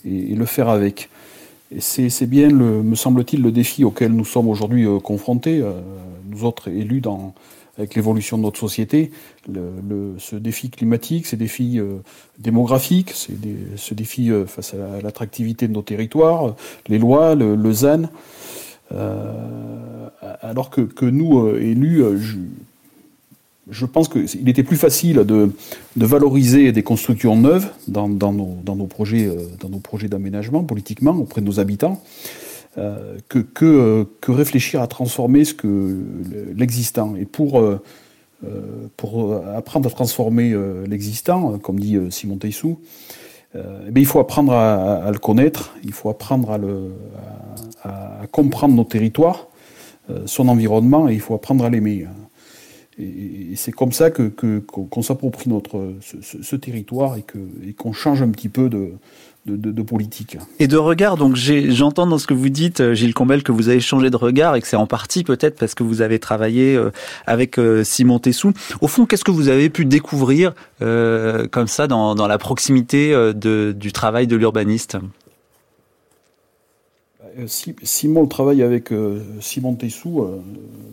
[0.05, 1.09] et, le faire avec.
[1.79, 5.71] C'est bien, me semble-t-il, le défi auquel nous sommes aujourd'hui euh, confrontés, euh,
[6.27, 7.01] nous autres élus
[7.77, 9.11] avec l'évolution de notre société,
[9.47, 11.99] ce défi climatique, ces défis euh,
[12.39, 16.55] démographiques, ce défi face à l'attractivité de nos territoires,
[16.87, 18.09] les lois, le, ZAN.
[20.41, 22.03] Alors que, nous, élus,
[23.71, 25.51] je pense qu'il était plus facile de,
[25.95, 31.45] valoriser des constructions neuves dans, nos, projets, euh, dans nos projets d'aménagement politiquement auprès de
[31.45, 32.01] nos habitants
[32.77, 35.97] euh, que, euh, réfléchir à transformer ce que
[36.55, 37.15] l'existant.
[37.15, 37.61] Et pour,
[39.55, 40.55] apprendre à transformer
[40.87, 42.79] l'existant, comme dit Simon Teissou,
[43.53, 43.59] eh
[43.95, 46.91] il faut apprendre à, le connaître, il faut apprendre à, le,
[48.31, 49.47] comprendre nos territoires,
[50.25, 52.07] son environnement, et il faut apprendre à l'aimer.
[52.99, 55.49] Et, c'est comme ça que, qu'on s'approprie
[56.01, 58.93] ce, territoire et, qu'on change un petit peu de,
[59.45, 60.37] de, politique.
[60.59, 63.69] Et de regard, donc j'entends dans ce que vous dites, euh, Gilles Combel, que vous
[63.69, 66.75] avez changé de regard et que c'est en partie peut-être parce que vous avez travaillé
[66.75, 66.91] euh,
[67.25, 68.53] avec euh, Simon Tessou.
[68.81, 73.71] Au fond, qu'est-ce que vous avez pu découvrir comme ça dans, dans la proximité de,
[73.71, 74.97] du travail de l'urbaniste?
[77.41, 77.45] Euh,
[77.83, 80.41] Simon travaille avec euh, Simon Tessou, euh,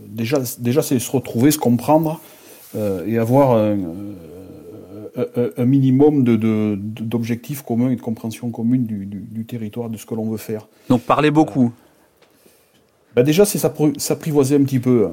[0.08, 2.20] déjà, déjà c'est se retrouver, se comprendre
[3.06, 3.78] et avoir un,
[5.64, 10.37] minimum d'objectifs de, communs et de compréhension commune du, territoire, de ce que l'on veut
[10.37, 10.68] faire.
[10.90, 11.72] Donc parler beaucoup
[13.16, 15.08] bah Déjà, c'est s'apprivoiser un petit peu.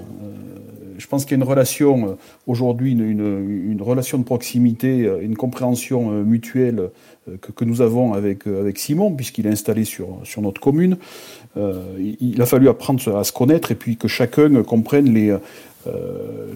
[0.98, 6.90] Je pense qu'il y a une relation aujourd'hui, une, relation de proximité, une compréhension mutuelle
[7.30, 10.98] euh, que, nous avons avec, euh, Simon, puisqu'il est installé sur, notre commune.
[11.58, 11.82] Euh,
[12.20, 15.36] il, a fallu apprendre à se connaître et puis que chacun comprenne les,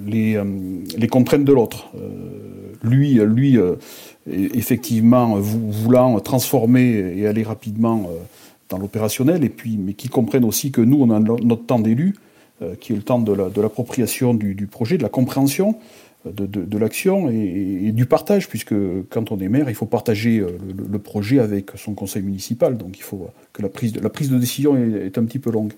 [0.06, 1.92] les, contraintes de l'autre.
[2.84, 3.58] lui, lui
[4.28, 8.10] effectivement, voulant transformer et aller rapidement
[8.70, 9.50] dans l'opérationnel,
[9.80, 12.16] mais qui comprennent aussi que nous, on a notre temps d'élu,
[12.80, 15.76] qui est le temps de l'appropriation du, projet, de la compréhension,
[16.26, 18.76] de, l'action et, du partage, puisque
[19.10, 20.58] quand on est maire, il faut partager euh,
[20.90, 22.78] le, projet avec son conseil municipal.
[22.78, 25.52] Donc il faut que la prise de, la prise de décision est, un petit peu
[25.52, 25.74] longue.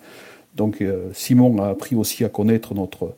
[0.56, 3.14] Donc euh, Simon a appris aussi à connaître notre,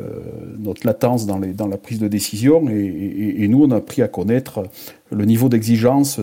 [0.00, 0.20] euh,
[0.58, 4.64] notre latence dans la prise de décision et, nous on a appris à connaître
[5.10, 6.20] le niveau d'exigence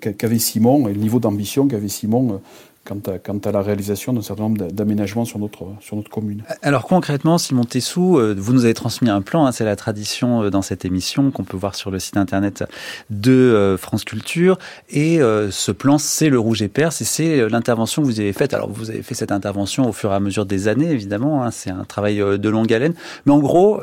[0.00, 2.40] qu'avait Simon et le niveau d'ambition qu'avait Simon
[2.86, 6.42] quant à, à la réalisation d'un certain nombre d'aménagements sur notre, sur notre commune.
[6.62, 10.44] Alors concrètement, Simon Tessou, euh, vous nous avez transmis un plan, hein, c'est la tradition
[10.44, 12.64] euh, dans cette émission qu'on peut voir sur le site internet
[13.10, 14.58] de euh, France Culture.
[14.90, 15.18] Et
[15.50, 18.54] ce plan, c'est le Rouge et Perse et c'est l'intervention que vous avez faite.
[18.54, 21.50] Alors vous avez fait cette intervention au fur et à mesure des années, évidemment, hein,
[21.50, 22.94] c'est un travail de longue haleine.
[23.24, 23.80] Mais en gros,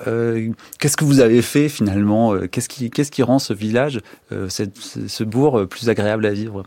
[0.79, 3.99] qu'est-ce que vous avez fait finalement Qu'est-ce qui, qu'est-ce qui rend ce village,
[4.29, 6.63] ce bourg plus agréable à vivre?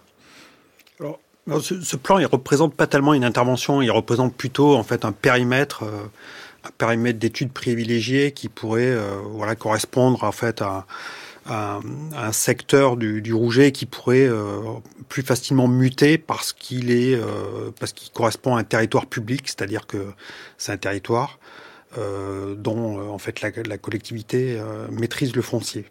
[1.48, 5.84] Ce, plan, il représente pas tellement une intervention, il représente plutôt en fait un périmètre,
[5.84, 6.06] euh,
[6.64, 10.86] un périmètre d'études privilégiées qui pourrait euh, voilà correspondre en fait à,
[11.48, 14.58] un secteur du, du, Rouget qui pourrait euh,
[15.08, 17.16] plus facilement muter parce qu'il est
[17.78, 20.08] parce qu'il correspond à un territoire public, c'est-à-dire que
[20.58, 21.38] c'est un territoire
[21.96, 25.86] dont en fait la, la collectivité maîtrise le foncier.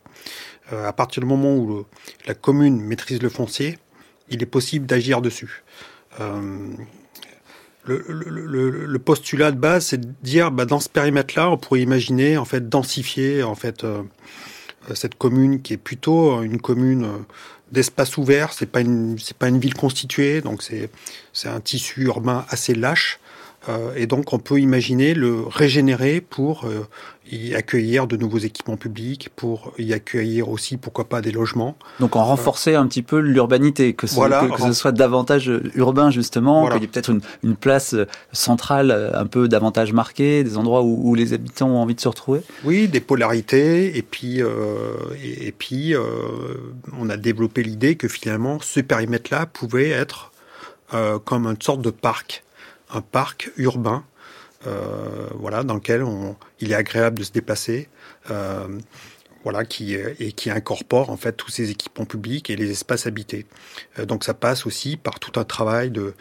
[0.74, 1.86] à partir du moment où
[2.28, 3.80] la commune maîtrise le foncier,
[4.30, 5.64] il est possible d'agir dessus.
[6.20, 6.74] Euh,
[7.88, 12.46] le, postulat de base, c'est de dire, bah, dans ce périmètre-là, on pourrait imaginer en
[12.46, 14.02] fait densifier en fait euh,
[14.94, 17.18] cette commune qui est plutôt une commune euh,
[17.72, 18.54] d'espace ouvert.
[18.54, 20.90] C'est pas une c'est pas une ville constituée, donc c'est
[21.34, 23.20] c'est un tissu urbain assez lâche.
[23.96, 26.68] Et donc on peut imaginer le régénérer pour
[27.32, 31.76] y accueillir de nouveaux équipements publics, pour y accueillir aussi, pourquoi pas, des logements.
[32.00, 36.70] Donc en renforcer un petit peu l'urbanité, que, ce, que, ce soit davantage urbain justement,
[36.70, 37.96] qu'il y ait peut-être une, une, place
[38.32, 42.08] centrale un peu davantage marquée, des endroits où, où, les habitants ont envie de se
[42.08, 42.42] retrouver.
[42.64, 44.50] Oui, des polarités, et puis, euh,
[45.24, 46.02] et, puis euh,
[46.98, 50.32] on a développé l'idée que finalement ce périmètre-là pouvait être
[50.94, 52.44] euh, comme une sorte de parc,
[52.90, 54.06] un parc urbain
[54.68, 56.04] euh, voilà, dans lequel
[56.60, 57.88] il est agréable de se déplacer,
[58.32, 58.68] euh,
[59.44, 63.46] voilà, qui et qui incorpore en fait tous ces équipements publics et les espaces habités.
[64.00, 66.14] Euh, donc ça passe aussi par tout un travail de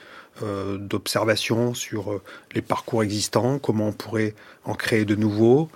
[0.81, 2.21] d'observation sur
[2.57, 4.35] les parcours existants, comment on pourrait
[4.65, 5.71] en créer de nouveaux,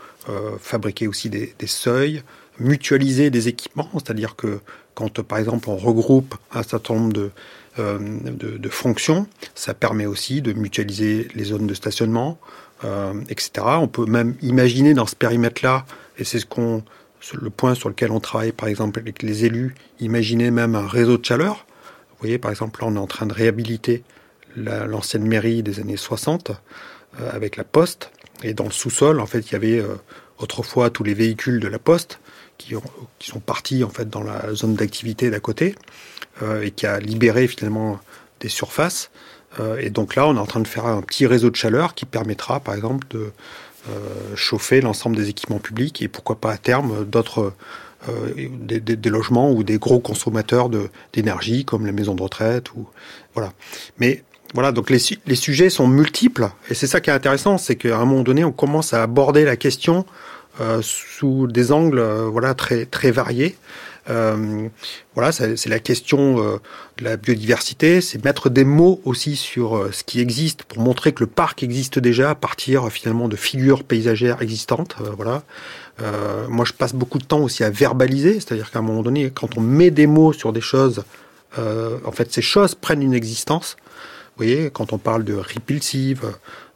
[0.58, 2.24] fabriquer aussi des, seuils,
[2.58, 4.58] mutualiser des équipements, c'est-à-dire que
[4.96, 7.30] quand par exemple on regroupe un certain nombre de,
[7.78, 9.26] euh, de, fonctions.
[9.54, 12.38] Ça permet aussi de mutualiser les zones de stationnement,
[12.84, 13.50] euh, etc.
[13.80, 15.84] On peut même imaginer dans ce périmètre-là,
[16.18, 20.74] et c'est le point sur lequel on travaille par exemple avec les élus, imaginer même
[20.74, 21.66] un réseau de chaleur.
[22.10, 24.02] Vous voyez, par exemple, là, on est en train de réhabiliter
[24.56, 28.10] l'ancienne mairie des années 60 euh, avec la poste.
[28.42, 29.82] Et dans le sous-sol, en fait, il y avait
[30.38, 32.20] autrefois tous les véhicules de la poste
[32.58, 32.74] qui,
[33.30, 35.74] sont partis en fait dans la zone d'activité d'à côté.
[36.42, 37.98] Euh, et qui a libéré finalement
[38.38, 39.10] des surfaces.
[39.58, 41.94] Euh, et donc là, on est en train de faire un petit réseau de chaleur
[41.94, 43.32] qui permettra, par exemple, de
[43.88, 47.54] euh, chauffer l'ensemble des équipements publics et pourquoi pas à terme d'autres
[48.60, 50.70] des, logements ou des gros consommateurs
[51.12, 52.86] d'énergie comme les maisons de retraite ou
[53.34, 53.52] voilà.
[53.98, 54.22] Mais
[54.54, 57.98] voilà, donc les, les sujets sont multiples et c'est ça qui est intéressant, c'est qu'à
[57.98, 60.06] un moment donné, on commence à aborder la question
[60.82, 63.56] sous des angles voilà très très variés.
[64.10, 64.68] Euh,
[65.14, 66.56] voilà, c'est la question euh,
[66.96, 71.12] de la biodiversité, c'est mettre des mots aussi sur euh, ce qui existe pour montrer
[71.12, 74.96] que le parc existe déjà à partir finalement de figures paysagères existantes.
[75.16, 75.42] voilà.
[76.48, 79.58] moi, je passe beaucoup de temps aussi à verbaliser, c'est-à-dire qu'à un moment donné, quand
[79.58, 81.04] on met des mots sur des choses,
[81.56, 83.76] en fait, ces choses prennent une existence.
[84.38, 86.24] Vous voyez, quand on parle de ripulsive,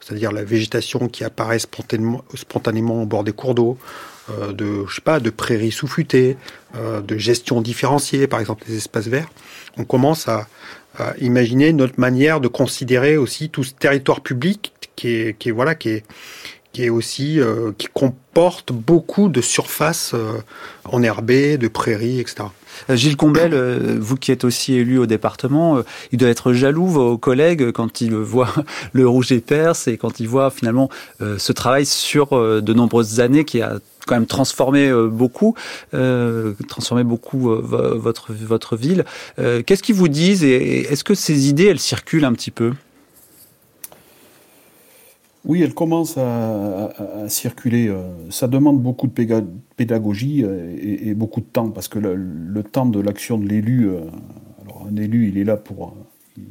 [0.01, 3.77] c'est-à-dire la végétation qui apparaît spontanément, spontanément au bord des cours d'eau,
[4.29, 6.35] euh, de, je sais pas, de prairies sous-futées,
[6.75, 9.29] euh, de gestion différenciée, par exemple les espaces verts,
[9.77, 10.47] on commence à,
[11.19, 15.73] imaginer notre manière de considérer aussi tout ce territoire public qui est, qui est voilà,
[15.73, 16.03] qui est,
[16.73, 20.15] qui est aussi euh, qui comporte beaucoup de surfaces
[20.85, 22.45] enherbées, de prairies, etc.
[22.89, 23.53] Gilles Combel,
[23.99, 28.15] vous qui êtes aussi élu au département, il doit être jaloux vos collègues quand il
[28.15, 28.51] voit
[28.91, 33.45] le rouge et perse et quand il voit finalement ce travail sur de nombreuses années
[33.45, 35.55] qui a quand même transformé euh, beaucoup,
[35.93, 37.61] euh, transformé beaucoup euh,
[37.95, 39.05] votre votre ville.
[39.37, 42.73] Qu'est-ce qu'ils vous disent et est-ce que ces idées elles circulent un petit peu?
[45.45, 46.91] Oui, elles commencent à,
[47.27, 47.93] circuler.
[48.29, 49.43] Ça demande beaucoup de
[49.75, 53.89] pédagogie et, beaucoup de temps, parce que le, temps de l'action de l'élu,
[54.61, 55.95] alors un élu, il est là pour,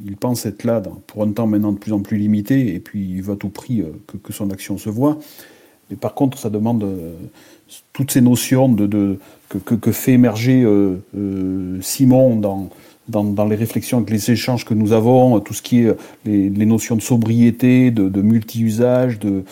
[0.05, 3.03] il pense être là pour un temps maintenant de plus en plus limité, et puis
[3.03, 5.19] il veut à tout prix que, que son action se voit.
[5.93, 7.13] Mais par contre, ça demande euh,
[7.93, 9.19] toutes ces notions de,
[9.49, 12.71] que, fait émerger euh, euh, Simon dans,
[13.09, 17.03] dans, les réflexions, les échanges que nous avons, tout ce qui est les, notions de
[17.03, 19.45] sobriété, de, multi-usage, de,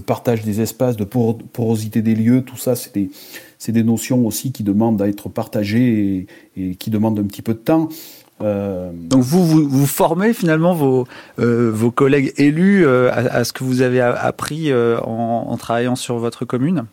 [0.00, 2.92] partage des espaces, de porosité des lieux, tout ça, c'est
[3.72, 7.58] des, notions aussi qui demandent à être partagées et, qui demandent un petit peu de
[7.58, 7.88] temps.
[8.40, 11.06] Donc vous, vous, formez finalement vos,
[11.38, 16.84] vos collègues élus à, ce que vous avez appris en, travaillant sur votre commune?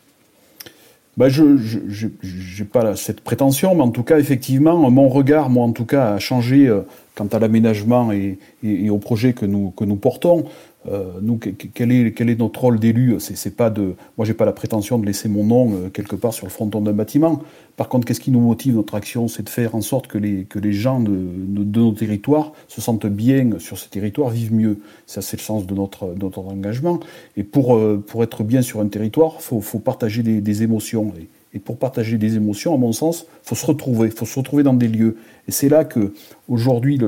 [1.18, 5.72] Bah je n'ai pas cette prétention, mais en tout cas, effectivement, mon regard, moi en
[5.72, 6.70] tout cas, a changé
[7.16, 10.45] quant à l'aménagement et, et, au projet que nous, que nous portons.
[10.88, 11.39] Euh, nous,
[11.73, 14.99] quel est, quel est notre rôle d'élu C'est pas de, moi, j'ai pas la prétention
[14.99, 17.41] de laisser mon nom euh, quelque part sur le fronton d'un bâtiment.
[17.75, 20.45] Par contre, qu'est-ce qui nous motive notre action C'est de faire en sorte que les,
[20.45, 24.79] que les gens de, de, nos territoires se sentent bien sur ce territoire, vivent mieux.
[25.07, 26.99] Ça, c'est le sens de notre, notre engagement.
[27.36, 31.13] Et pour, euh, pour être bien sur un territoire, faut, faut partager des, émotions.
[31.19, 34.61] Et, et pour partager des émotions, à mon sens, faut se retrouver, faut se retrouver
[34.63, 35.17] dans des lieux.
[35.47, 36.13] Et c'est là que,
[36.47, 36.99] aujourd'hui,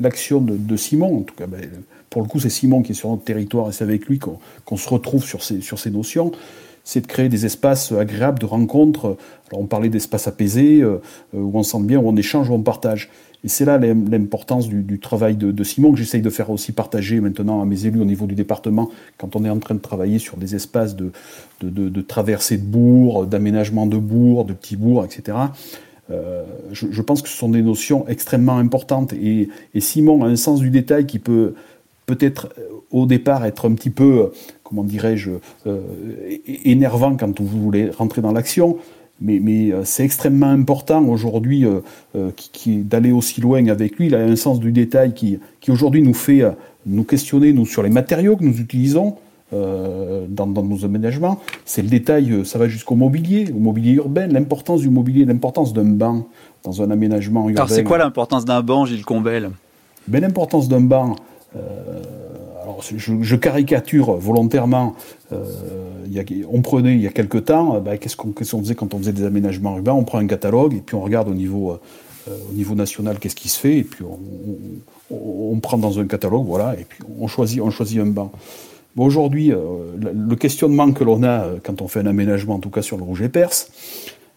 [0.00, 1.60] l'action de, Simon, en tout cas, ben,
[2.16, 4.76] pour le coup, c'est Simon qui est sur notre territoire et c'est avec lui qu'on
[4.78, 6.32] se retrouve sur ces, sur ces notions,
[6.82, 9.18] c'est de créer des espaces agréables de rencontres.
[9.50, 11.02] Alors, on parlait d'espaces apaisés, euh,
[11.34, 13.10] où on sent bien, où on échange, où on partage.
[13.44, 17.60] Et c'est là l'importance du, travail de, Simon que j'essaye de faire aussi partager maintenant
[17.60, 20.38] à mes élus au niveau du département quand on est en train de travailler sur
[20.38, 21.12] des espaces de,
[21.60, 25.36] de, traversée de bourgs, d'aménagement de bourgs, de petits bourgs, etc.
[26.10, 29.48] Euh, je, pense que ce sont des notions extrêmement importantes et,
[29.80, 31.54] Simon a un sens du détail qui peut
[32.06, 34.30] peut-être euh, au départ être un petit peu,
[34.64, 35.32] comment dirais-je,
[35.66, 35.80] euh,
[36.46, 38.78] énervant quand vous voulez rentrer dans l'action,
[39.20, 41.80] mais, mais euh, c'est extrêmement important aujourd'hui euh,
[42.16, 44.06] euh, qui, d'aller aussi loin avec lui.
[44.06, 46.42] Il a un sens du détail qui, qui aujourd'hui nous fait
[46.84, 49.16] nous questionner nous, sur les matériaux que nous utilisons
[49.52, 51.40] dans, dans, nos aménagements.
[51.64, 55.84] C'est le détail, ça va jusqu'au mobilier, au mobilier urbain, l'importance du mobilier, l'importance d'un
[55.84, 56.26] banc
[56.64, 57.62] dans un aménagement urbain.
[57.62, 59.50] Alors c'est quoi l'importance d'un banc, Gilles Combel
[60.08, 61.14] ben, L'importance d'un banc,
[62.66, 64.96] alors je, caricature volontairement.
[65.32, 65.44] Euh,
[66.50, 69.24] on prenait il y a quelque temps, bah, qu'est-ce qu'on faisait quand on faisait des
[69.24, 69.92] aménagements urbains?
[69.92, 71.72] On prend un catalogue et puis on regarde au niveau,
[72.28, 74.04] euh, au niveau national qu'est-ce qui se fait et puis
[75.10, 78.32] on, prend dans un catalogue, voilà, et puis on choisit, on choisit un banc.
[78.96, 79.58] Aujourd'hui, euh,
[80.00, 83.04] le questionnement que l'on a quand on fait un aménagement, en tout cas sur le
[83.04, 83.70] Rouge et Perse,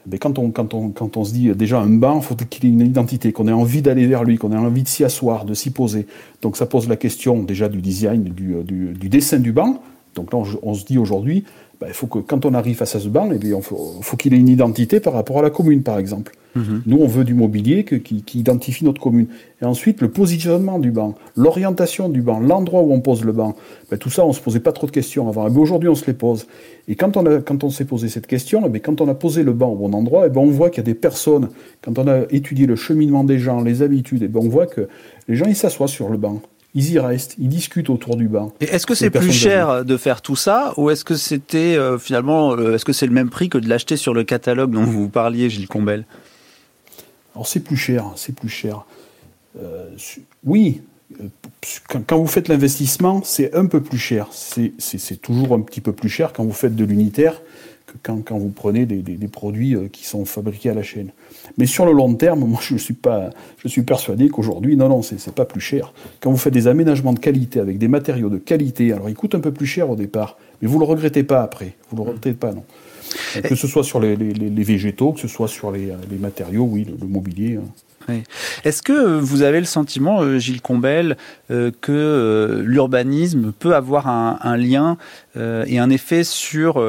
[0.07, 2.69] mais quand on, quand, on, quand on se dit déjà un banc, faut qu'il ait
[2.69, 5.53] une identité, qu'on ait envie d'aller vers lui, qu'on ait envie de s'y asseoir, de
[5.53, 6.07] s'y poser.
[6.41, 9.81] Donc ça pose la question déjà du design, du, du, du dessin du banc.
[10.15, 11.43] Donc là, on, se dit aujourd'hui,
[11.79, 14.17] bah, il faut que quand on arrive face à ce banc, eh il faut, faut
[14.17, 16.33] qu'il ait une identité par rapport à la commune, par exemple.
[16.55, 16.81] Mhm.
[16.85, 19.27] Nous, on veut du mobilier qui, identifie notre commune.
[19.61, 23.55] Et ensuite, le positionnement du banc, l'orientation du banc, l'endroit où on pose le banc.
[23.89, 25.49] Ben, tout ça, on ne se posait pas trop de questions avant.
[25.49, 26.47] Mais aujourd'hui, on se les pose.
[26.89, 29.13] Et quand on, a, quand on s'est posé cette question, eh ben, quand on a
[29.13, 31.49] posé le banc au bon endroit, eh ben, on voit qu'il y a des personnes,
[31.81, 34.89] quand on a étudié le cheminement des gens, les habitudes, ben, on voit que
[35.29, 36.41] les gens, ils s'assoient sur le banc
[36.75, 38.51] ils y restent, ils discutent autour du banc.
[38.61, 41.97] Et est-ce que c'est plus cher de faire tout ça, ou est-ce que c'était euh,
[41.97, 44.83] finalement, euh, est-ce que c'est le même prix que de l'acheter sur le catalogue dont
[44.83, 46.05] vous parliez, Gilles Combel?
[47.33, 48.85] Alors c'est plus cher, c'est plus cher.
[49.59, 49.89] Euh,
[50.43, 50.81] oui,
[52.07, 54.27] quand, vous faites l'investissement, c'est un peu plus cher.
[54.31, 57.41] C'est toujours un petit peu plus cher quand vous faites de l'unitaire
[58.03, 61.09] quand, quand, vous prenez des, des, produits euh, qui sont fabriqués à la chaîne.
[61.57, 65.01] Mais sur le long terme, moi je suis, pas, je suis persuadé qu'aujourd'hui, non, non,
[65.01, 65.93] c'est pas plus cher.
[66.19, 69.35] Quand vous faites des aménagements de qualité avec des matériaux de qualité, alors ils coûtent
[69.35, 71.75] un peu plus cher au départ, mais vous le regrettez pas après.
[71.89, 72.63] Vous le regrettez pas, non.
[73.43, 77.55] Que ce soit sur les, végétaux, que ce soit sur les, matériaux, oui, le, mobilier.
[77.55, 77.63] Hein.
[78.63, 81.17] Est-ce que vous avez le sentiment, euh, Gilles Combel,
[81.51, 84.97] euh, que euh, l'urbanisme peut avoir un, lien
[85.35, 86.81] et un effet sur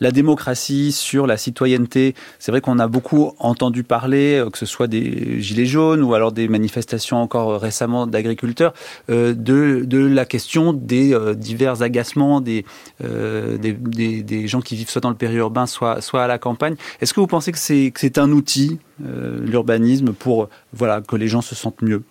[0.00, 2.14] la démocratie, sur la citoyenneté.
[2.38, 6.14] C'est vrai qu'on a beaucoup entendu parler, euh, que ce soit des gilets jaunes ou
[6.14, 8.74] alors des manifestations encore récemment d'agriculteurs,
[9.10, 12.64] euh, de, la question des euh, divers agacements des,
[13.00, 16.76] des, gens qui vivent soit dans le périurbain, soit, soit à la campagne.
[17.00, 21.54] Est-ce que vous pensez que c'est, un outil, l'urbanisme, pour voilà, que les gens se
[21.54, 22.02] sentent mieux?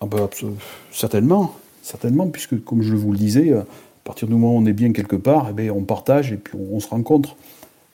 [0.00, 0.28] Ah bah,
[0.90, 3.52] Certainement, certainement, puisque comme je vous le disais,
[4.02, 6.36] à partir du moment où on est bien quelque part, eh bien, on partage et
[6.36, 7.36] puis on, se rencontre.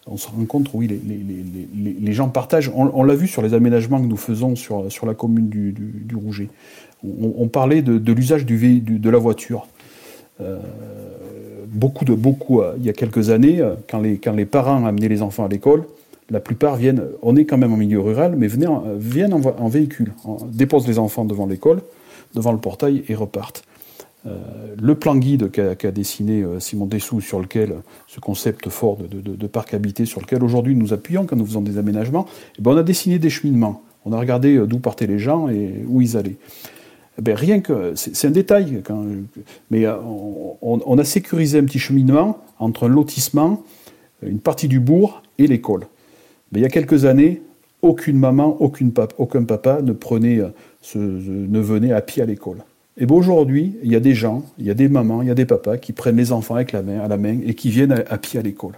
[0.07, 2.73] On se rencontre, oui, les, gens partagent.
[2.75, 6.49] On, l'a vu sur les aménagements que nous faisons sur, la commune du, Rouget.
[7.05, 9.67] On, parlait de, l'usage de la voiture.
[10.41, 10.59] Euh,
[11.67, 14.87] beaucoup de beaucoup, euh, il y a quelques années, euh, quand les, quand les parents
[14.87, 15.85] amenaient les enfants à l'école,
[16.31, 20.13] la plupart viennent, on est quand même en milieu rural, mais viennent en, en véhicule,
[20.53, 21.81] déposent les enfants devant l'école,
[22.35, 23.65] devant le portail et repartent.
[24.29, 27.75] Euh, le plan guide qu'a dessiné euh, Simon Dessous, sur lequel
[28.07, 31.79] ce concept fort de, parc habité, sur lequel aujourd'hui nous appuyons quand nous faisons des
[31.79, 32.27] aménagements,
[32.59, 33.83] eh ben, on a dessiné des cheminements.
[34.05, 36.37] On a regardé euh, d'où partaient les gens et où ils allaient.
[37.19, 38.83] Eh ben, rien que, c'est un détail,
[39.73, 43.65] mais on, a sécurisé un petit cheminement entre un lotissement,
[44.23, 45.89] une partie du bourg et l'école.
[46.53, 47.43] Ben, il y a quelques années,
[47.83, 49.93] aucune maman, aucun papa ne
[51.61, 52.59] venait à pied à l'école.
[52.99, 55.31] Et bien aujourd'hui, il y a des gens, il y a des mamans, il y
[55.31, 57.71] a des papas qui prennent les enfants avec la main, à la main et qui
[57.71, 58.73] viennent à, pied à l'école.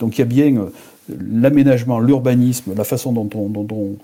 [0.00, 0.70] Donc il y a bien euh,
[1.08, 3.96] l'aménagement, l'urbanisme, la façon dont on, dont, dont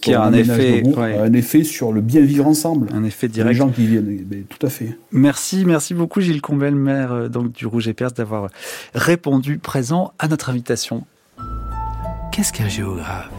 [0.00, 2.88] qui a un effet, un effet sur le bien vivre ensemble.
[2.92, 3.52] Un effet direct.
[3.52, 4.98] Les gens qui viennent, eh ben, tout à fait.
[5.12, 8.50] Merci, merci beaucoup Gilles Combel, maire euh, donc du Rouge et Perse, d'avoir
[8.94, 11.04] répondu présent à notre invitation.
[12.32, 13.30] Qu'est-ce qu'un géographe?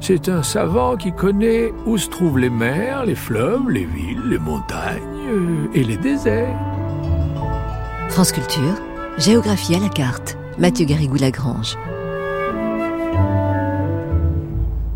[0.00, 4.38] C'est un savant qui connaît où se trouvent les mers, les fleuves, les villes, les
[4.38, 4.98] montagnes
[5.28, 6.56] euh, et les déserts.
[8.08, 8.74] France Culture,
[9.18, 10.38] géographie à la carte.
[10.58, 11.76] Mathieu Garrigou-Lagrange.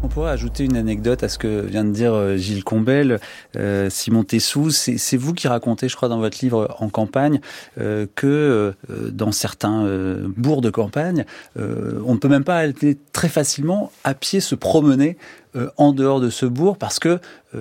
[0.05, 3.21] On pourrait ajouter une anecdote à ce que vient de dire euh, Gilles Combel.
[3.57, 7.41] Euh, Simon Tessou, c'est vous qui racontez, je crois, dans votre livre En campagne,
[7.81, 9.87] euh, que dans certains
[10.37, 11.25] bourgs de campagne,
[11.57, 15.17] on ne peut même pas aller très facilement à pied se promener
[15.79, 17.19] en dehors de ce bourg parce que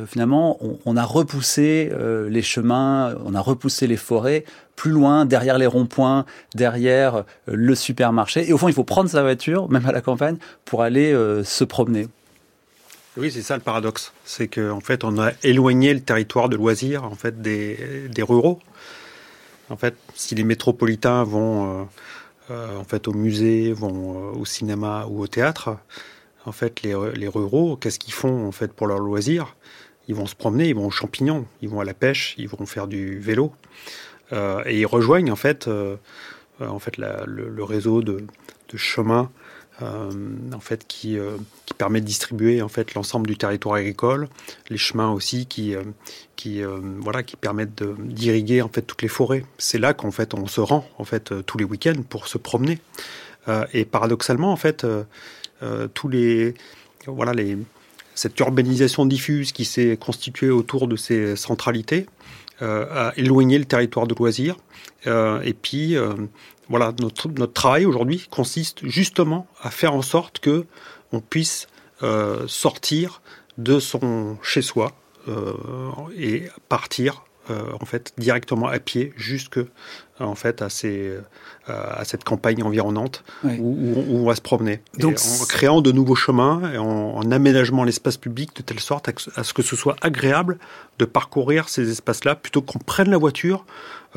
[0.08, 1.92] finalement on, a repoussé
[2.30, 4.44] les chemins, on a repoussé les forêts
[4.76, 6.26] plus loin, derrière les ronds-points,
[6.56, 8.48] derrière le supermarché.
[8.50, 11.14] Et au fond, il faut prendre sa voiture, même à la campagne, pour aller
[11.44, 12.08] se promener.
[13.18, 14.12] Oui, c'est ça le paradoxe.
[14.26, 18.24] C'est qu'en en fait, on a éloigné le territoire de loisirs en fait, des, des
[18.24, 18.60] ruraux.
[19.70, 21.88] En fait, si les métropolitains vont
[22.50, 25.78] en fait, au musée, vont au cinéma ou au théâtre,
[26.46, 29.56] en fait, les, les ruraux, qu'est-ce qu'ils font en fait pour leur loisir
[30.08, 32.66] Ils vont se promener, ils vont aux champignons, ils vont à la pêche, ils vont
[32.66, 33.54] faire du vélo,
[34.34, 35.96] euh, et ils rejoignent en fait, euh,
[36.60, 38.26] en fait le, réseau de,
[38.70, 41.18] de chemins euh, en fait qui,
[41.66, 44.30] qui permet de distribuer en fait l'ensemble du territoire agricole,
[44.70, 45.76] les chemins aussi qui
[46.36, 46.62] qui
[47.00, 49.46] voilà qui permettent d'irriguer en fait toutes les forêts.
[49.58, 52.80] C'est là qu'en fait on se rend en fait tous les week-ends pour se promener.
[53.74, 54.86] et paradoxalement en fait
[55.64, 56.56] euh, tous les
[57.06, 57.58] voilà les
[58.16, 62.06] cette urbanisation diffuse qui s'est constituée autour de ces centralités
[62.62, 64.58] euh, a éloigné le territoire de loisirs.
[65.08, 65.96] Euh, et puis,
[66.70, 70.66] voilà, notre, notre travail aujourd'hui consiste justement à faire en sorte que
[71.12, 71.68] on puisse
[72.48, 73.22] sortir
[73.58, 74.92] de son chez-soi
[76.18, 79.60] et partir en fait directement à pied jusque
[80.20, 81.18] en fait à ces
[81.70, 84.82] euh, à cette campagne environnante où, on va se promener.
[85.00, 89.44] Donc, en créant de nouveaux chemins et en, aménageant l'espace public de telle sorte à,
[89.46, 90.58] ce que ce soit agréable
[91.00, 93.66] de parcourir ces espaces-là plutôt qu'on prenne la voiture,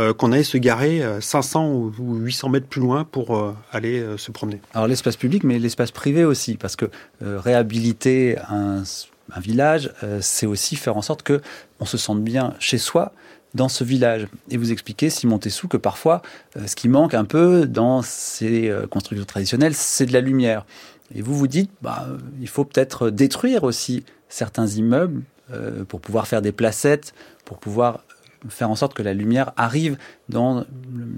[0.00, 4.32] euh, qu'on aille se garer 500 euh, ou 800 mètres plus loin pour aller se
[4.32, 4.60] promener.
[4.74, 6.86] Alors l'espace public, mais l'espace privé aussi, parce que
[7.20, 8.82] réhabiliter un,
[9.34, 11.40] un village, c'est aussi faire en sorte que
[11.80, 13.12] on se sente bien chez soi
[13.56, 14.28] dans ce village.
[14.50, 16.22] Et vous expliquez, Simon Tessou, que parfois,
[16.56, 20.64] euh, ce qui manque un peu dans ces euh, constructions traditionnelles, c'est de la lumière.
[21.14, 22.06] Et vous vous dites, bah,
[22.40, 25.22] il faut peut-être détruire aussi certains immeubles
[25.52, 27.14] euh, pour pouvoir faire des placettes,
[27.44, 28.04] pour pouvoir
[28.48, 29.96] faire en sorte que la lumière arrive
[30.28, 30.66] dans le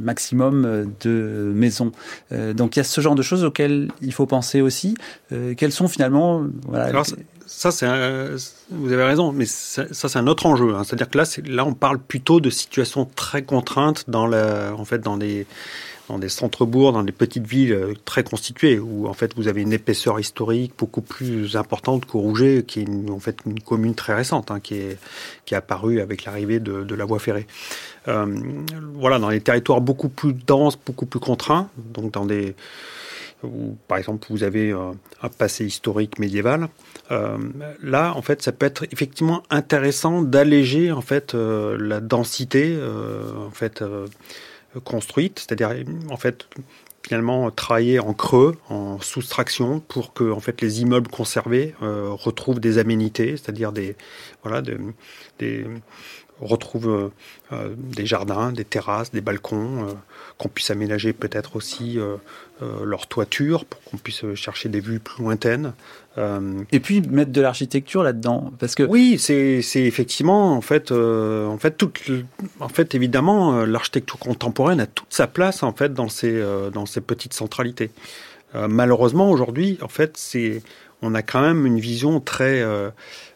[0.00, 1.92] maximum de maisons.
[2.30, 4.96] donc il y a ce genre de choses auxquelles il faut penser aussi.
[5.56, 7.02] quelles sont finalement voilà,
[7.48, 7.86] ça, c'est
[8.70, 10.74] vous avez raison, mais ça, c'est un autre enjeu.
[10.74, 10.84] Hein.
[10.84, 14.98] C'est-à-dire que là, là, on parle plutôt de situations très contraintes dans la, en fait,
[14.98, 15.46] dans des,
[16.08, 19.62] dans des centres-bourgs, dans des petites villes euh, très constituées, où en fait vous avez
[19.62, 23.94] une épaisseur historique beaucoup plus importante qu'au Rouget, qui est une, en fait une commune
[23.94, 24.98] très récente, hein, qui est
[25.46, 27.46] qui est apparue avec l'arrivée de, la voie ferrée.
[28.08, 28.26] Euh,
[28.94, 32.54] voilà, dans les territoires beaucoup plus denses, beaucoup plus contraints, donc dans des
[33.42, 36.68] où, par exemple, vous avez euh, un passé historique médiéval.
[37.10, 37.38] Euh,
[37.82, 42.78] là, en fait, ça peut être effectivement intéressant d'alléger en fait euh, la densité
[43.36, 43.82] en fait
[44.84, 45.74] construite, c'est-à-dire
[46.10, 46.48] en fait
[47.02, 52.78] finalement travailler en creux, en soustraction, pour que en fait les immeubles conservés retrouvent des
[52.78, 53.96] aménités, c'est-à-dire des
[54.42, 55.66] voilà des
[56.40, 57.10] retrouvent
[57.76, 59.96] des jardins, des terrasses, des balcons,
[60.36, 61.98] qu'on puisse aménager peut-être aussi
[62.60, 65.74] euh, leur toiture pour qu'on puisse chercher des vues plus lointaines.
[66.16, 71.46] Euh, et puis mettre de l'architecture là-dedans, parce que oui, c'est effectivement en fait, euh,
[71.46, 72.00] en fait toute,
[72.58, 77.00] en fait évidemment l'architecture contemporaine a toute sa place en fait dans ces dans ces
[77.00, 77.90] petites centralités.
[78.54, 80.60] malheureusement aujourd'hui, en fait, c'est
[81.00, 82.64] on a quand même une vision très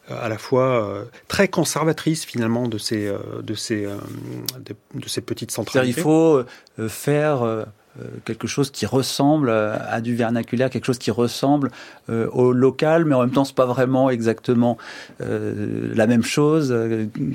[0.09, 5.99] à la fois très conservatrice finalement de ces de ces de, de, ces petites centralités.
[5.99, 6.43] Il faut
[6.89, 7.67] faire
[8.01, 11.71] euh, quelque chose qui ressemble à du vernaculaire, quelque chose qui ressemble
[12.09, 14.79] euh, au local, mais en même temps, c'est pas vraiment exactement
[15.21, 16.75] euh, la même chose.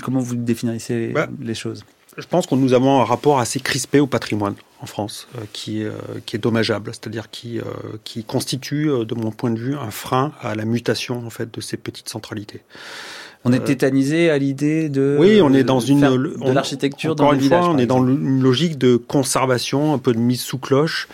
[0.01, 1.85] Comment vous définissez bah, les choses?
[2.17, 5.83] Je pense que nous avons un rapport assez crispé au patrimoine en France, euh, qui,
[5.83, 5.91] euh,
[6.25, 7.63] qui est dommageable, c'est-à-dire qui, euh,
[8.03, 11.61] qui constitue, de mon point de vue, un frein à la mutation en fait de
[11.61, 12.61] ces petites centralités.
[13.45, 15.15] On est tétanisé à l'idée de.
[15.17, 18.77] Oui, on est dans une de l'architecture dans une fois, on est dans une logique
[18.77, 21.07] de conservation, un peu de mise sous cloche.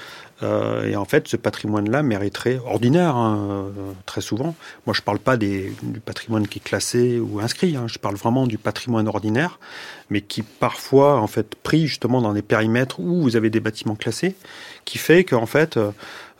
[0.43, 4.55] Euh, et en fait, ce patrimoine-là mériterait, ordinaire, hein, euh, très souvent.
[4.85, 7.75] Moi, je ne parle pas des, du patrimoine qui est classé ou inscrit.
[7.75, 9.59] Hein, je parle vraiment du patrimoine ordinaire,
[10.09, 13.95] mais qui parfois, en fait, pris justement dans des périmètres où vous avez des bâtiments
[13.95, 14.35] classés,
[14.83, 15.91] qui fait qu'en fait, euh,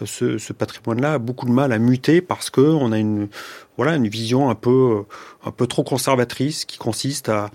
[0.05, 3.29] ce, ce patrimoine-là a beaucoup de mal à muter parce que on a une
[3.77, 5.03] voilà une vision un peu
[5.45, 7.51] un peu trop conservatrice qui consiste à,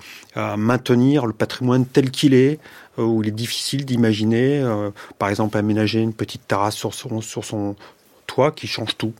[0.56, 2.58] maintenir le patrimoine tel qu'il est
[3.04, 7.44] où il est difficile d'imaginer, euh, par exemple, aménager une petite terrasse sur son, sur
[7.44, 7.76] son
[8.26, 9.12] toit qui change tout.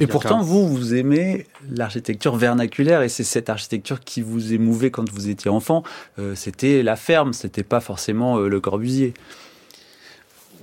[0.00, 5.10] Et pourtant, vous, vous aimez l'architecture vernaculaire et c'est cette architecture qui vous émouvait quand
[5.10, 5.82] vous étiez enfant.
[6.18, 9.14] Euh, c'était la ferme, c'était pas forcément le Corbusier.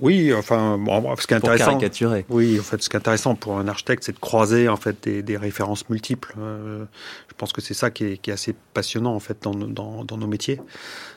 [0.00, 2.24] Oui, enfin, bon, ce qui est intéressant, pour caricaturer.
[2.28, 4.96] Oui, en fait, ce qui est intéressant pour un architecte, c'est de croiser en fait
[5.02, 6.34] des, des références multiples.
[6.38, 6.84] Euh,
[7.28, 10.04] je pense que c'est ça qui est, qui est, assez passionnant en fait dans, dans,
[10.04, 10.60] dans nos métiers.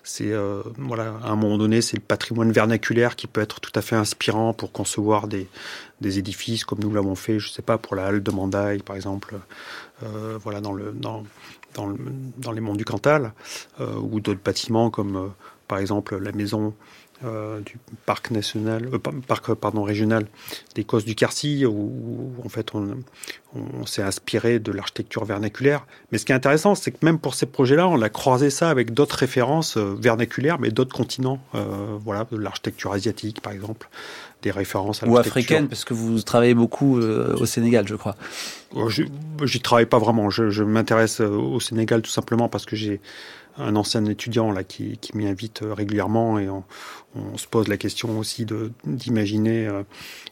[0.04, 3.72] C'est euh, voilà, à un moment donné, c'est le patrimoine vernaculaire qui peut être tout
[3.76, 5.48] à fait inspirant pour concevoir des,
[6.02, 8.96] des édifices comme nous l'avons fait, je sais pas, pour la halle de Mandaille, par
[8.96, 9.36] exemple,
[10.04, 11.24] euh, voilà, dans le dans
[11.76, 11.98] dans, le,
[12.38, 13.34] dans les monts du Cantal,
[13.80, 15.32] euh, ou d'autres bâtiments comme
[15.68, 16.74] par exemple la maison
[17.24, 18.98] euh, du parc national, euh,
[19.28, 20.26] parc pardon régional
[20.76, 22.98] des Cosses du Quercy, où, en fait on,
[23.56, 25.86] on s'est inspiré de l'architecture vernaculaire.
[26.12, 28.70] Mais ce qui est intéressant, c'est que même pour ces projets-là, on a croisé ça
[28.70, 31.40] avec d'autres références euh, vernaculaires, mais d'autres continents.
[31.56, 33.90] Euh, voilà, de l'architecture asiatique, par exemple,
[34.44, 38.16] des références à ou africaine, parce que vous travaillez beaucoup euh, au Sénégal, je crois.
[39.44, 40.30] J'y travaille pas vraiment.
[40.30, 43.02] Je, je m'intéresse au Sénégal tout simplement parce que j'ai
[43.58, 46.64] un ancien étudiant là qui, qui m'y invite euh, régulièrement et on,
[47.16, 49.84] on, se pose la question aussi de d'imaginer euh,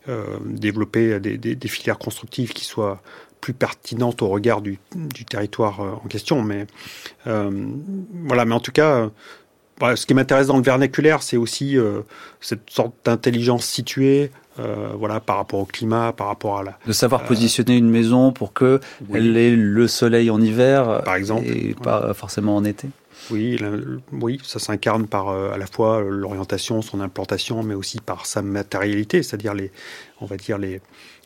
[0.09, 3.01] euh, développer des, des, des, filières constructives qui soient
[3.41, 6.41] plus pertinentes au regard du, du territoire euh, en question.
[6.41, 6.67] Mais
[7.25, 9.09] voilà, mais en tout cas.
[9.79, 11.77] Bah, ce qui m'intéresse dans le vernaculaire, c'est aussi
[12.41, 16.79] cette sorte d'intelligence située, euh, voilà, par rapport au climat, par rapport à la.
[16.87, 19.19] De savoir euh, positionner une maison pour que oui.
[19.19, 22.87] elle ait le soleil en hiver, par exemple, et pas forcément en été.
[23.31, 23.57] Oui,
[24.11, 28.41] oui, ça s'incarne par euh, à la fois l'orientation, son implantation, mais aussi par sa
[28.41, 29.71] matérialité, c'est-à-dire les,
[30.21, 30.81] on va dire les,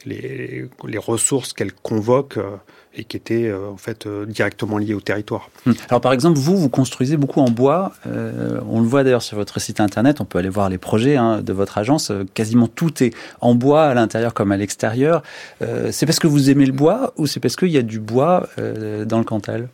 [0.05, 2.57] les, les ressources qu'elle convoque euh,
[2.93, 5.49] et qui étaient euh, en fait directement liées au territoire.
[5.65, 5.73] Hum.
[5.89, 7.93] Alors par exemple, vous, vous construisez beaucoup en bois.
[8.07, 10.21] Euh, on le voit d'ailleurs sur votre site internet.
[10.21, 12.11] On peut aller voir les projets hein, de votre agence.
[12.33, 15.23] quasiment tout est en bois à l'intérieur comme à l'extérieur.
[15.91, 18.47] c'est parce que vous aimez le bois ou c'est parce qu'il y a du bois
[19.05, 19.69] dans le Cantal?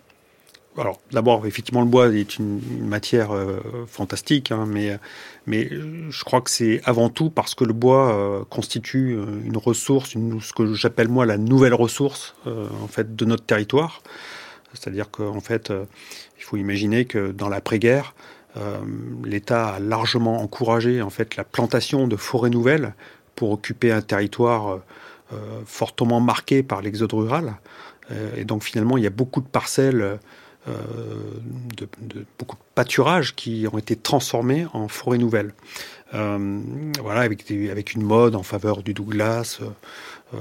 [0.77, 4.97] Alors d'abord, effectivement, le bois est une, matière euh, fantastique, hein, mais,
[5.47, 9.57] mais je crois que c'est avant tout parce que le bois euh, constitue euh, une
[9.57, 14.01] ressource, ce que j'appelle moi la nouvelle ressource en fait de notre territoire.
[14.73, 15.71] C'est-à-dire qu'en fait,
[16.37, 18.13] il faut imaginer que dans l'après-guerre,
[19.23, 22.93] l'État a largement encouragé en fait la plantation de forêts nouvelles
[23.35, 24.79] pour occuper un territoire
[25.65, 27.55] fortement marqué par l'exode rural.
[28.35, 30.19] et donc finalement, il y a beaucoup de parcelles
[30.67, 30.71] euh,
[31.77, 35.53] de, de, beaucoup de pâturages qui ont été transformés en forêts nouvelles.
[36.13, 36.59] Euh,
[37.01, 39.59] voilà, avec, des, avec une mode en faveur du Douglas,
[40.33, 40.37] euh,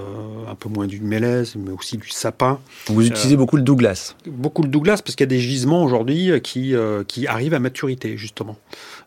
[0.49, 2.61] un peu moins du mélèze, mais aussi du sapin.
[2.87, 6.41] Vous utilisez beaucoup le Douglas Beaucoup le Douglas, parce qu'il y a des gisements aujourd'hui
[6.41, 6.75] qui,
[7.09, 8.57] qui arrivent à maturité, justement.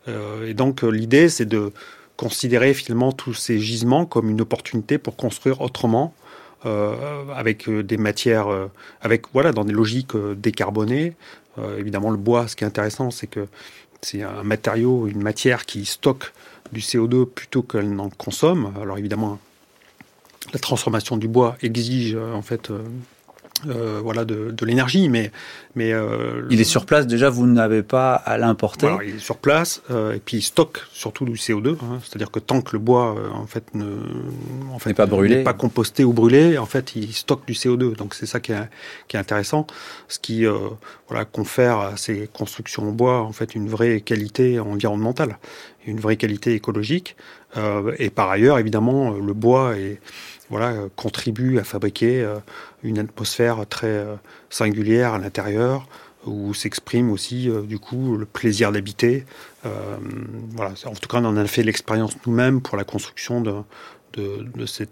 [0.08, 1.72] et donc, l'idée, c'est de
[2.16, 6.14] considérer finalement tous ces gisements comme une opportunité pour construire autrement,
[6.66, 8.68] avec des matières, euh,
[9.02, 11.14] avec voilà, dans des logiques euh, décarbonées.
[11.78, 13.48] évidemment, le bois, ce qui est intéressant, c'est que
[14.02, 16.32] c'est un matériau, une matière qui stocke
[16.72, 18.74] du CO2 plutôt qu'elle n'en consomme.
[18.82, 19.40] Alors évidemment,
[20.54, 22.72] la transformation du bois exige en fait
[23.68, 25.32] euh, voilà de, de l'énergie mais
[25.76, 28.88] mais euh, il est sur place déjà vous n'avez pas à l'importer.
[28.88, 32.32] Voilà, il est sur place euh, et puis il stocke surtout du CO2 hein, c'est-à-dire
[32.32, 33.86] que tant que le bois euh, en fait ne
[34.74, 35.44] en fait pas brûlé.
[35.44, 38.70] pas composté ou brûlé en fait il stocke du CO2 donc c'est ça qui est
[39.08, 39.68] qui est intéressant.
[40.08, 40.58] Ce qui euh,
[41.08, 45.38] voilà confère à ces constructions en bois en fait une vraie qualité environnementale
[45.86, 47.16] une vraie qualité écologique
[47.98, 50.00] et par ailleurs évidemment le bois est
[50.50, 52.28] voilà, contribue à fabriquer
[52.84, 54.06] une atmosphère très
[54.50, 55.88] singulière à l'intérieur
[56.26, 59.26] où s'exprime aussi euh, du coup le plaisir d'habiter.
[59.66, 59.98] Euh,
[60.52, 63.64] voilà, en tout cas, on en a fait l'expérience nous-mêmes pour la construction de,
[64.14, 64.90] de cet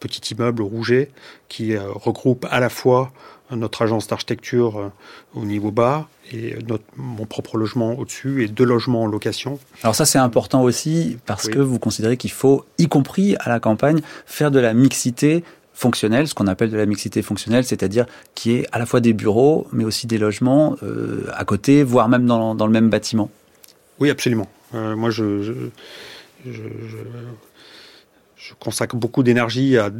[0.00, 1.10] petit immeuble rouget
[1.48, 3.12] qui regroupe à la fois
[3.50, 4.88] notre agence d'architecture euh,
[5.34, 9.58] au niveau bas et notre, mon propre logement au-dessus et deux logements en location.
[9.82, 13.60] Alors ça c'est important aussi parce que vous considérez qu'il faut, y compris à la
[13.60, 18.52] campagne, faire de la mixité fonctionnelle, ce qu'on appelle de la mixité fonctionnelle, c'est-à-dire qui
[18.52, 22.26] est à la fois des bureaux mais aussi des logements euh, à côté, voire même
[22.26, 23.28] dans, dans, le même bâtiment.
[24.00, 24.48] Oui, absolument.
[24.74, 25.52] Euh, moi, je, je,
[26.46, 26.96] je, je
[28.60, 29.90] consacre beaucoup d'énergie à,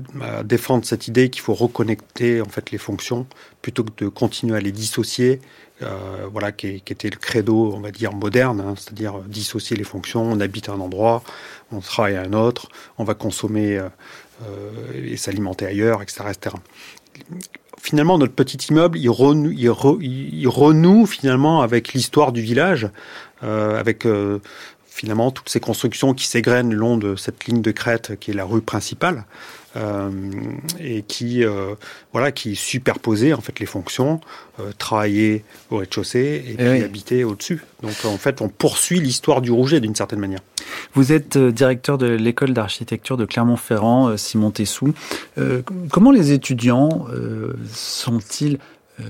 [0.42, 3.26] défendre cette idée qu'il faut reconnecter en fait les fonctions
[3.62, 5.40] plutôt que de continuer à les dissocier.
[5.82, 10.22] Euh, voilà, qui, était le credo, on va dire moderne, hein, c'est-à-dire dissocier les fonctions.
[10.22, 11.24] On habite un endroit,
[11.72, 13.88] on travaille à un autre, on va consommer euh,
[14.46, 14.70] euh,
[15.12, 16.30] et s'alimenter ailleurs, etc..
[17.80, 22.88] Finalement, notre petit immeuble, il renoue finalement avec l'histoire du village,
[23.42, 24.06] avec
[24.94, 28.34] finalement toutes ces constructions qui s'égrènent le long de cette ligne de crête qui est
[28.34, 29.24] la rue principale
[29.76, 30.08] euh,
[30.78, 31.74] et qui euh,
[32.12, 34.20] voilà qui superposait en fait les fonctions
[34.60, 35.42] euh, travailler
[35.72, 37.64] au rez-de-chaussée et, eh puis habiter au-dessus.
[37.82, 40.40] Donc en fait on poursuit l'histoire du Rouget d'une certaine manière.
[40.94, 44.94] Vous êtes directeur de l'école d'architecture de Clermont-Ferrand Simon Tessou.
[45.90, 47.06] Comment les étudiants
[47.72, 48.58] sont-ils
[49.00, 49.04] euh,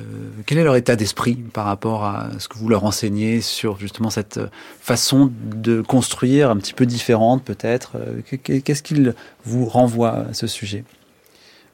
[0.46, 4.08] quel est leur état d'esprit par rapport à ce que vous leur enseignez sur justement
[4.08, 4.40] cette
[4.80, 7.96] façon de construire un petit peu différente peut-être?
[7.96, 9.14] Euh, Qu'est-ce qu'ils
[9.44, 10.84] vous renvoient à ce sujet?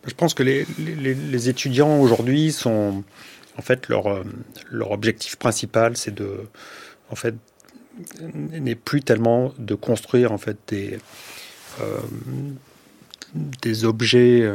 [0.07, 3.05] Je pense que les, les, étudiants aujourd'hui sont
[3.59, 4.25] en fait leur, euh,
[4.71, 6.47] leur objectif principal, c'est de
[7.11, 7.35] en fait
[8.25, 10.99] n'est plus tellement de construire en fait des
[13.63, 14.51] des objets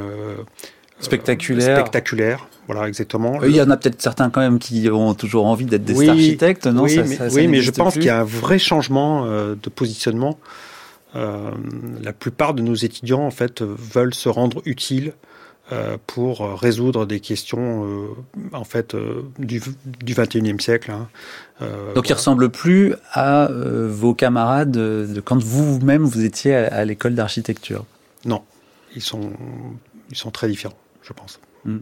[0.99, 1.79] spectaculaires.
[1.79, 3.43] spectaculaires voilà, exactement.
[3.43, 6.65] Il y en a peut-être certains quand même qui ont toujours envie d'être des architectes,
[6.67, 6.83] non?
[6.83, 10.39] Oui, mais, oui, mais je pense qu'il y a un vrai changement euh, de positionnement.
[11.15, 11.51] Euh,
[12.01, 15.13] la plupart de nos étudiants, en fait, veulent se rendre utiles
[15.71, 18.07] euh, pour résoudre des questions, euh,
[18.53, 20.91] en fait, euh, du, du 21e siècle.
[20.91, 21.07] Hein.
[21.95, 26.85] Donc, ils ne ressemblent plus à vos camarades de, quand vous-même vous étiez à, à
[26.85, 27.85] l'école d'architecture?
[28.25, 28.43] Non,
[28.95, 29.31] ils sont,
[30.11, 31.39] ils sont très différents, je pense.
[31.63, 31.77] Hmm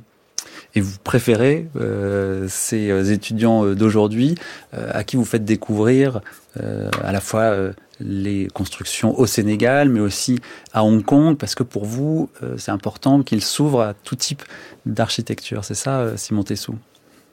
[0.75, 4.35] et vous préférez euh, ces euh, étudiants euh, d'aujourd'hui
[4.73, 6.21] à qui vous faites découvrir
[6.55, 7.55] à la fois
[7.99, 10.39] les constructions au Sénégal, mais aussi
[10.71, 14.41] à Hong Kong, parce que pour vous, c'est important qu'ils s'ouvrent à tout type
[14.85, 15.63] d'architecture.
[15.63, 16.75] C'est ça, Simon Tessou?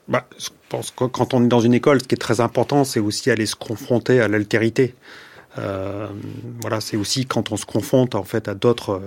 [0.07, 2.83] Bah, Je pense que quand on est dans une école, ce qui est très important,
[2.83, 4.93] c'est aussi aller se confronter à l'altérité.
[5.55, 9.01] Voilà, c'est aussi quand on se confronte en fait à d'autres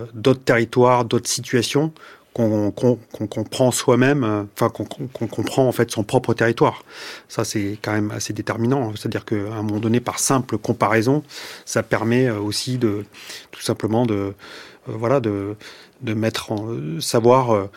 [0.44, 1.92] territoires, d'autres situations,
[2.34, 6.84] qu'on comprend soi-même, euh, enfin qu'on comprend en fait son propre territoire.
[7.28, 8.92] Ça c'est quand même assez déterminant.
[8.96, 11.22] C'est-à-dire qu'à un moment donné, par simple comparaison,
[11.64, 13.04] ça permet euh, aussi de
[13.52, 14.32] tout simplement de euh,
[14.86, 15.56] voilà de
[16.02, 17.68] de mettre en savoir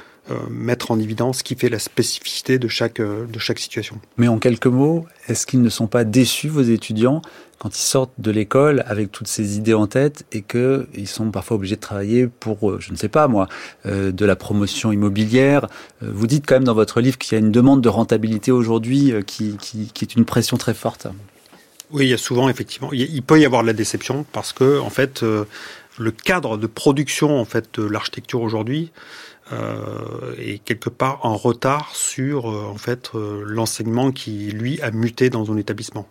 [0.50, 4.00] mettre en évidence ce qui fait la spécificité de chaque de chaque situation.
[4.18, 7.22] Mais en quelques mots, est-ce qu'ils ne sont pas déçus vos étudiants
[7.60, 11.56] quand ils sortent de l'école avec toutes ces idées en tête et qu'ils sont parfois
[11.56, 13.48] obligés de travailler pour, euh, je ne sais pas moi,
[13.86, 15.68] euh, de la promotion immobilière?
[16.04, 18.52] Euh, vous dites quand même dans votre livre qu'il y a une demande de rentabilité
[18.52, 21.08] aujourd'hui qui, qui, qui, est une pression très forte.
[21.92, 24.80] Oui, il y a souvent effectivement, il peut y avoir de la déception parce que
[24.80, 28.92] en fait, le cadre de production en fait de l'architecture aujourd'hui
[30.38, 35.58] est quelque part en retard sur en fait l'enseignement qui lui a muté dans un
[35.58, 36.08] établissement.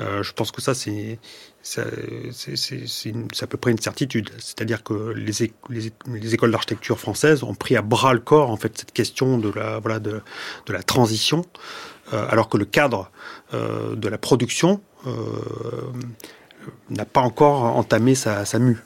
[0.00, 1.18] Euh, je pense que ça, c'est
[1.62, 4.30] c'est à peu près une certitude.
[4.38, 8.78] C'est-à-dire que les, les, écoles d'architecture françaises ont pris à bras le corps en fait
[8.78, 10.22] cette question de la voilà de,
[10.66, 11.44] de la transition,
[12.12, 13.10] euh, alors que le cadre
[13.54, 15.12] euh, de la production euh,
[16.90, 18.78] n'a pas encore entamé sa, sa mue.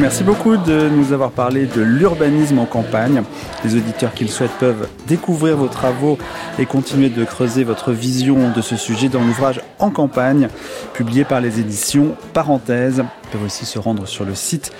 [0.00, 3.22] Merci beaucoup de nous avoir parlé de l'urbanisme en campagne.
[3.62, 6.16] Les auditeurs qui le souhaitent peuvent découvrir vos travaux
[6.58, 10.48] et continuer de creuser votre vision de ce sujet dans l'ouvrage En campagne,
[10.94, 13.04] publié par les éditions Parenthèse.
[13.24, 14.72] Ils peuvent aussi se rendre sur le site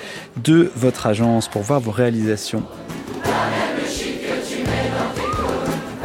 [0.42, 2.62] de votre agence pour voir vos réalisations.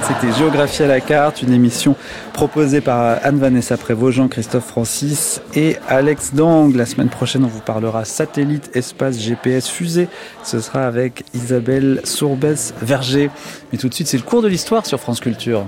[0.01, 1.95] C'était Géographie à la carte, une émission
[2.33, 6.73] proposée par Anne-Vanessa Prévost, Jean-Christophe Francis et Alex Dang.
[6.75, 10.07] La semaine prochaine, on vous parlera satellite, espace, GPS, fusée.
[10.43, 13.29] Ce sera avec Isabelle Sourbès-Verger.
[13.71, 15.65] Mais tout de suite, c'est le cours de l'histoire sur France Culture.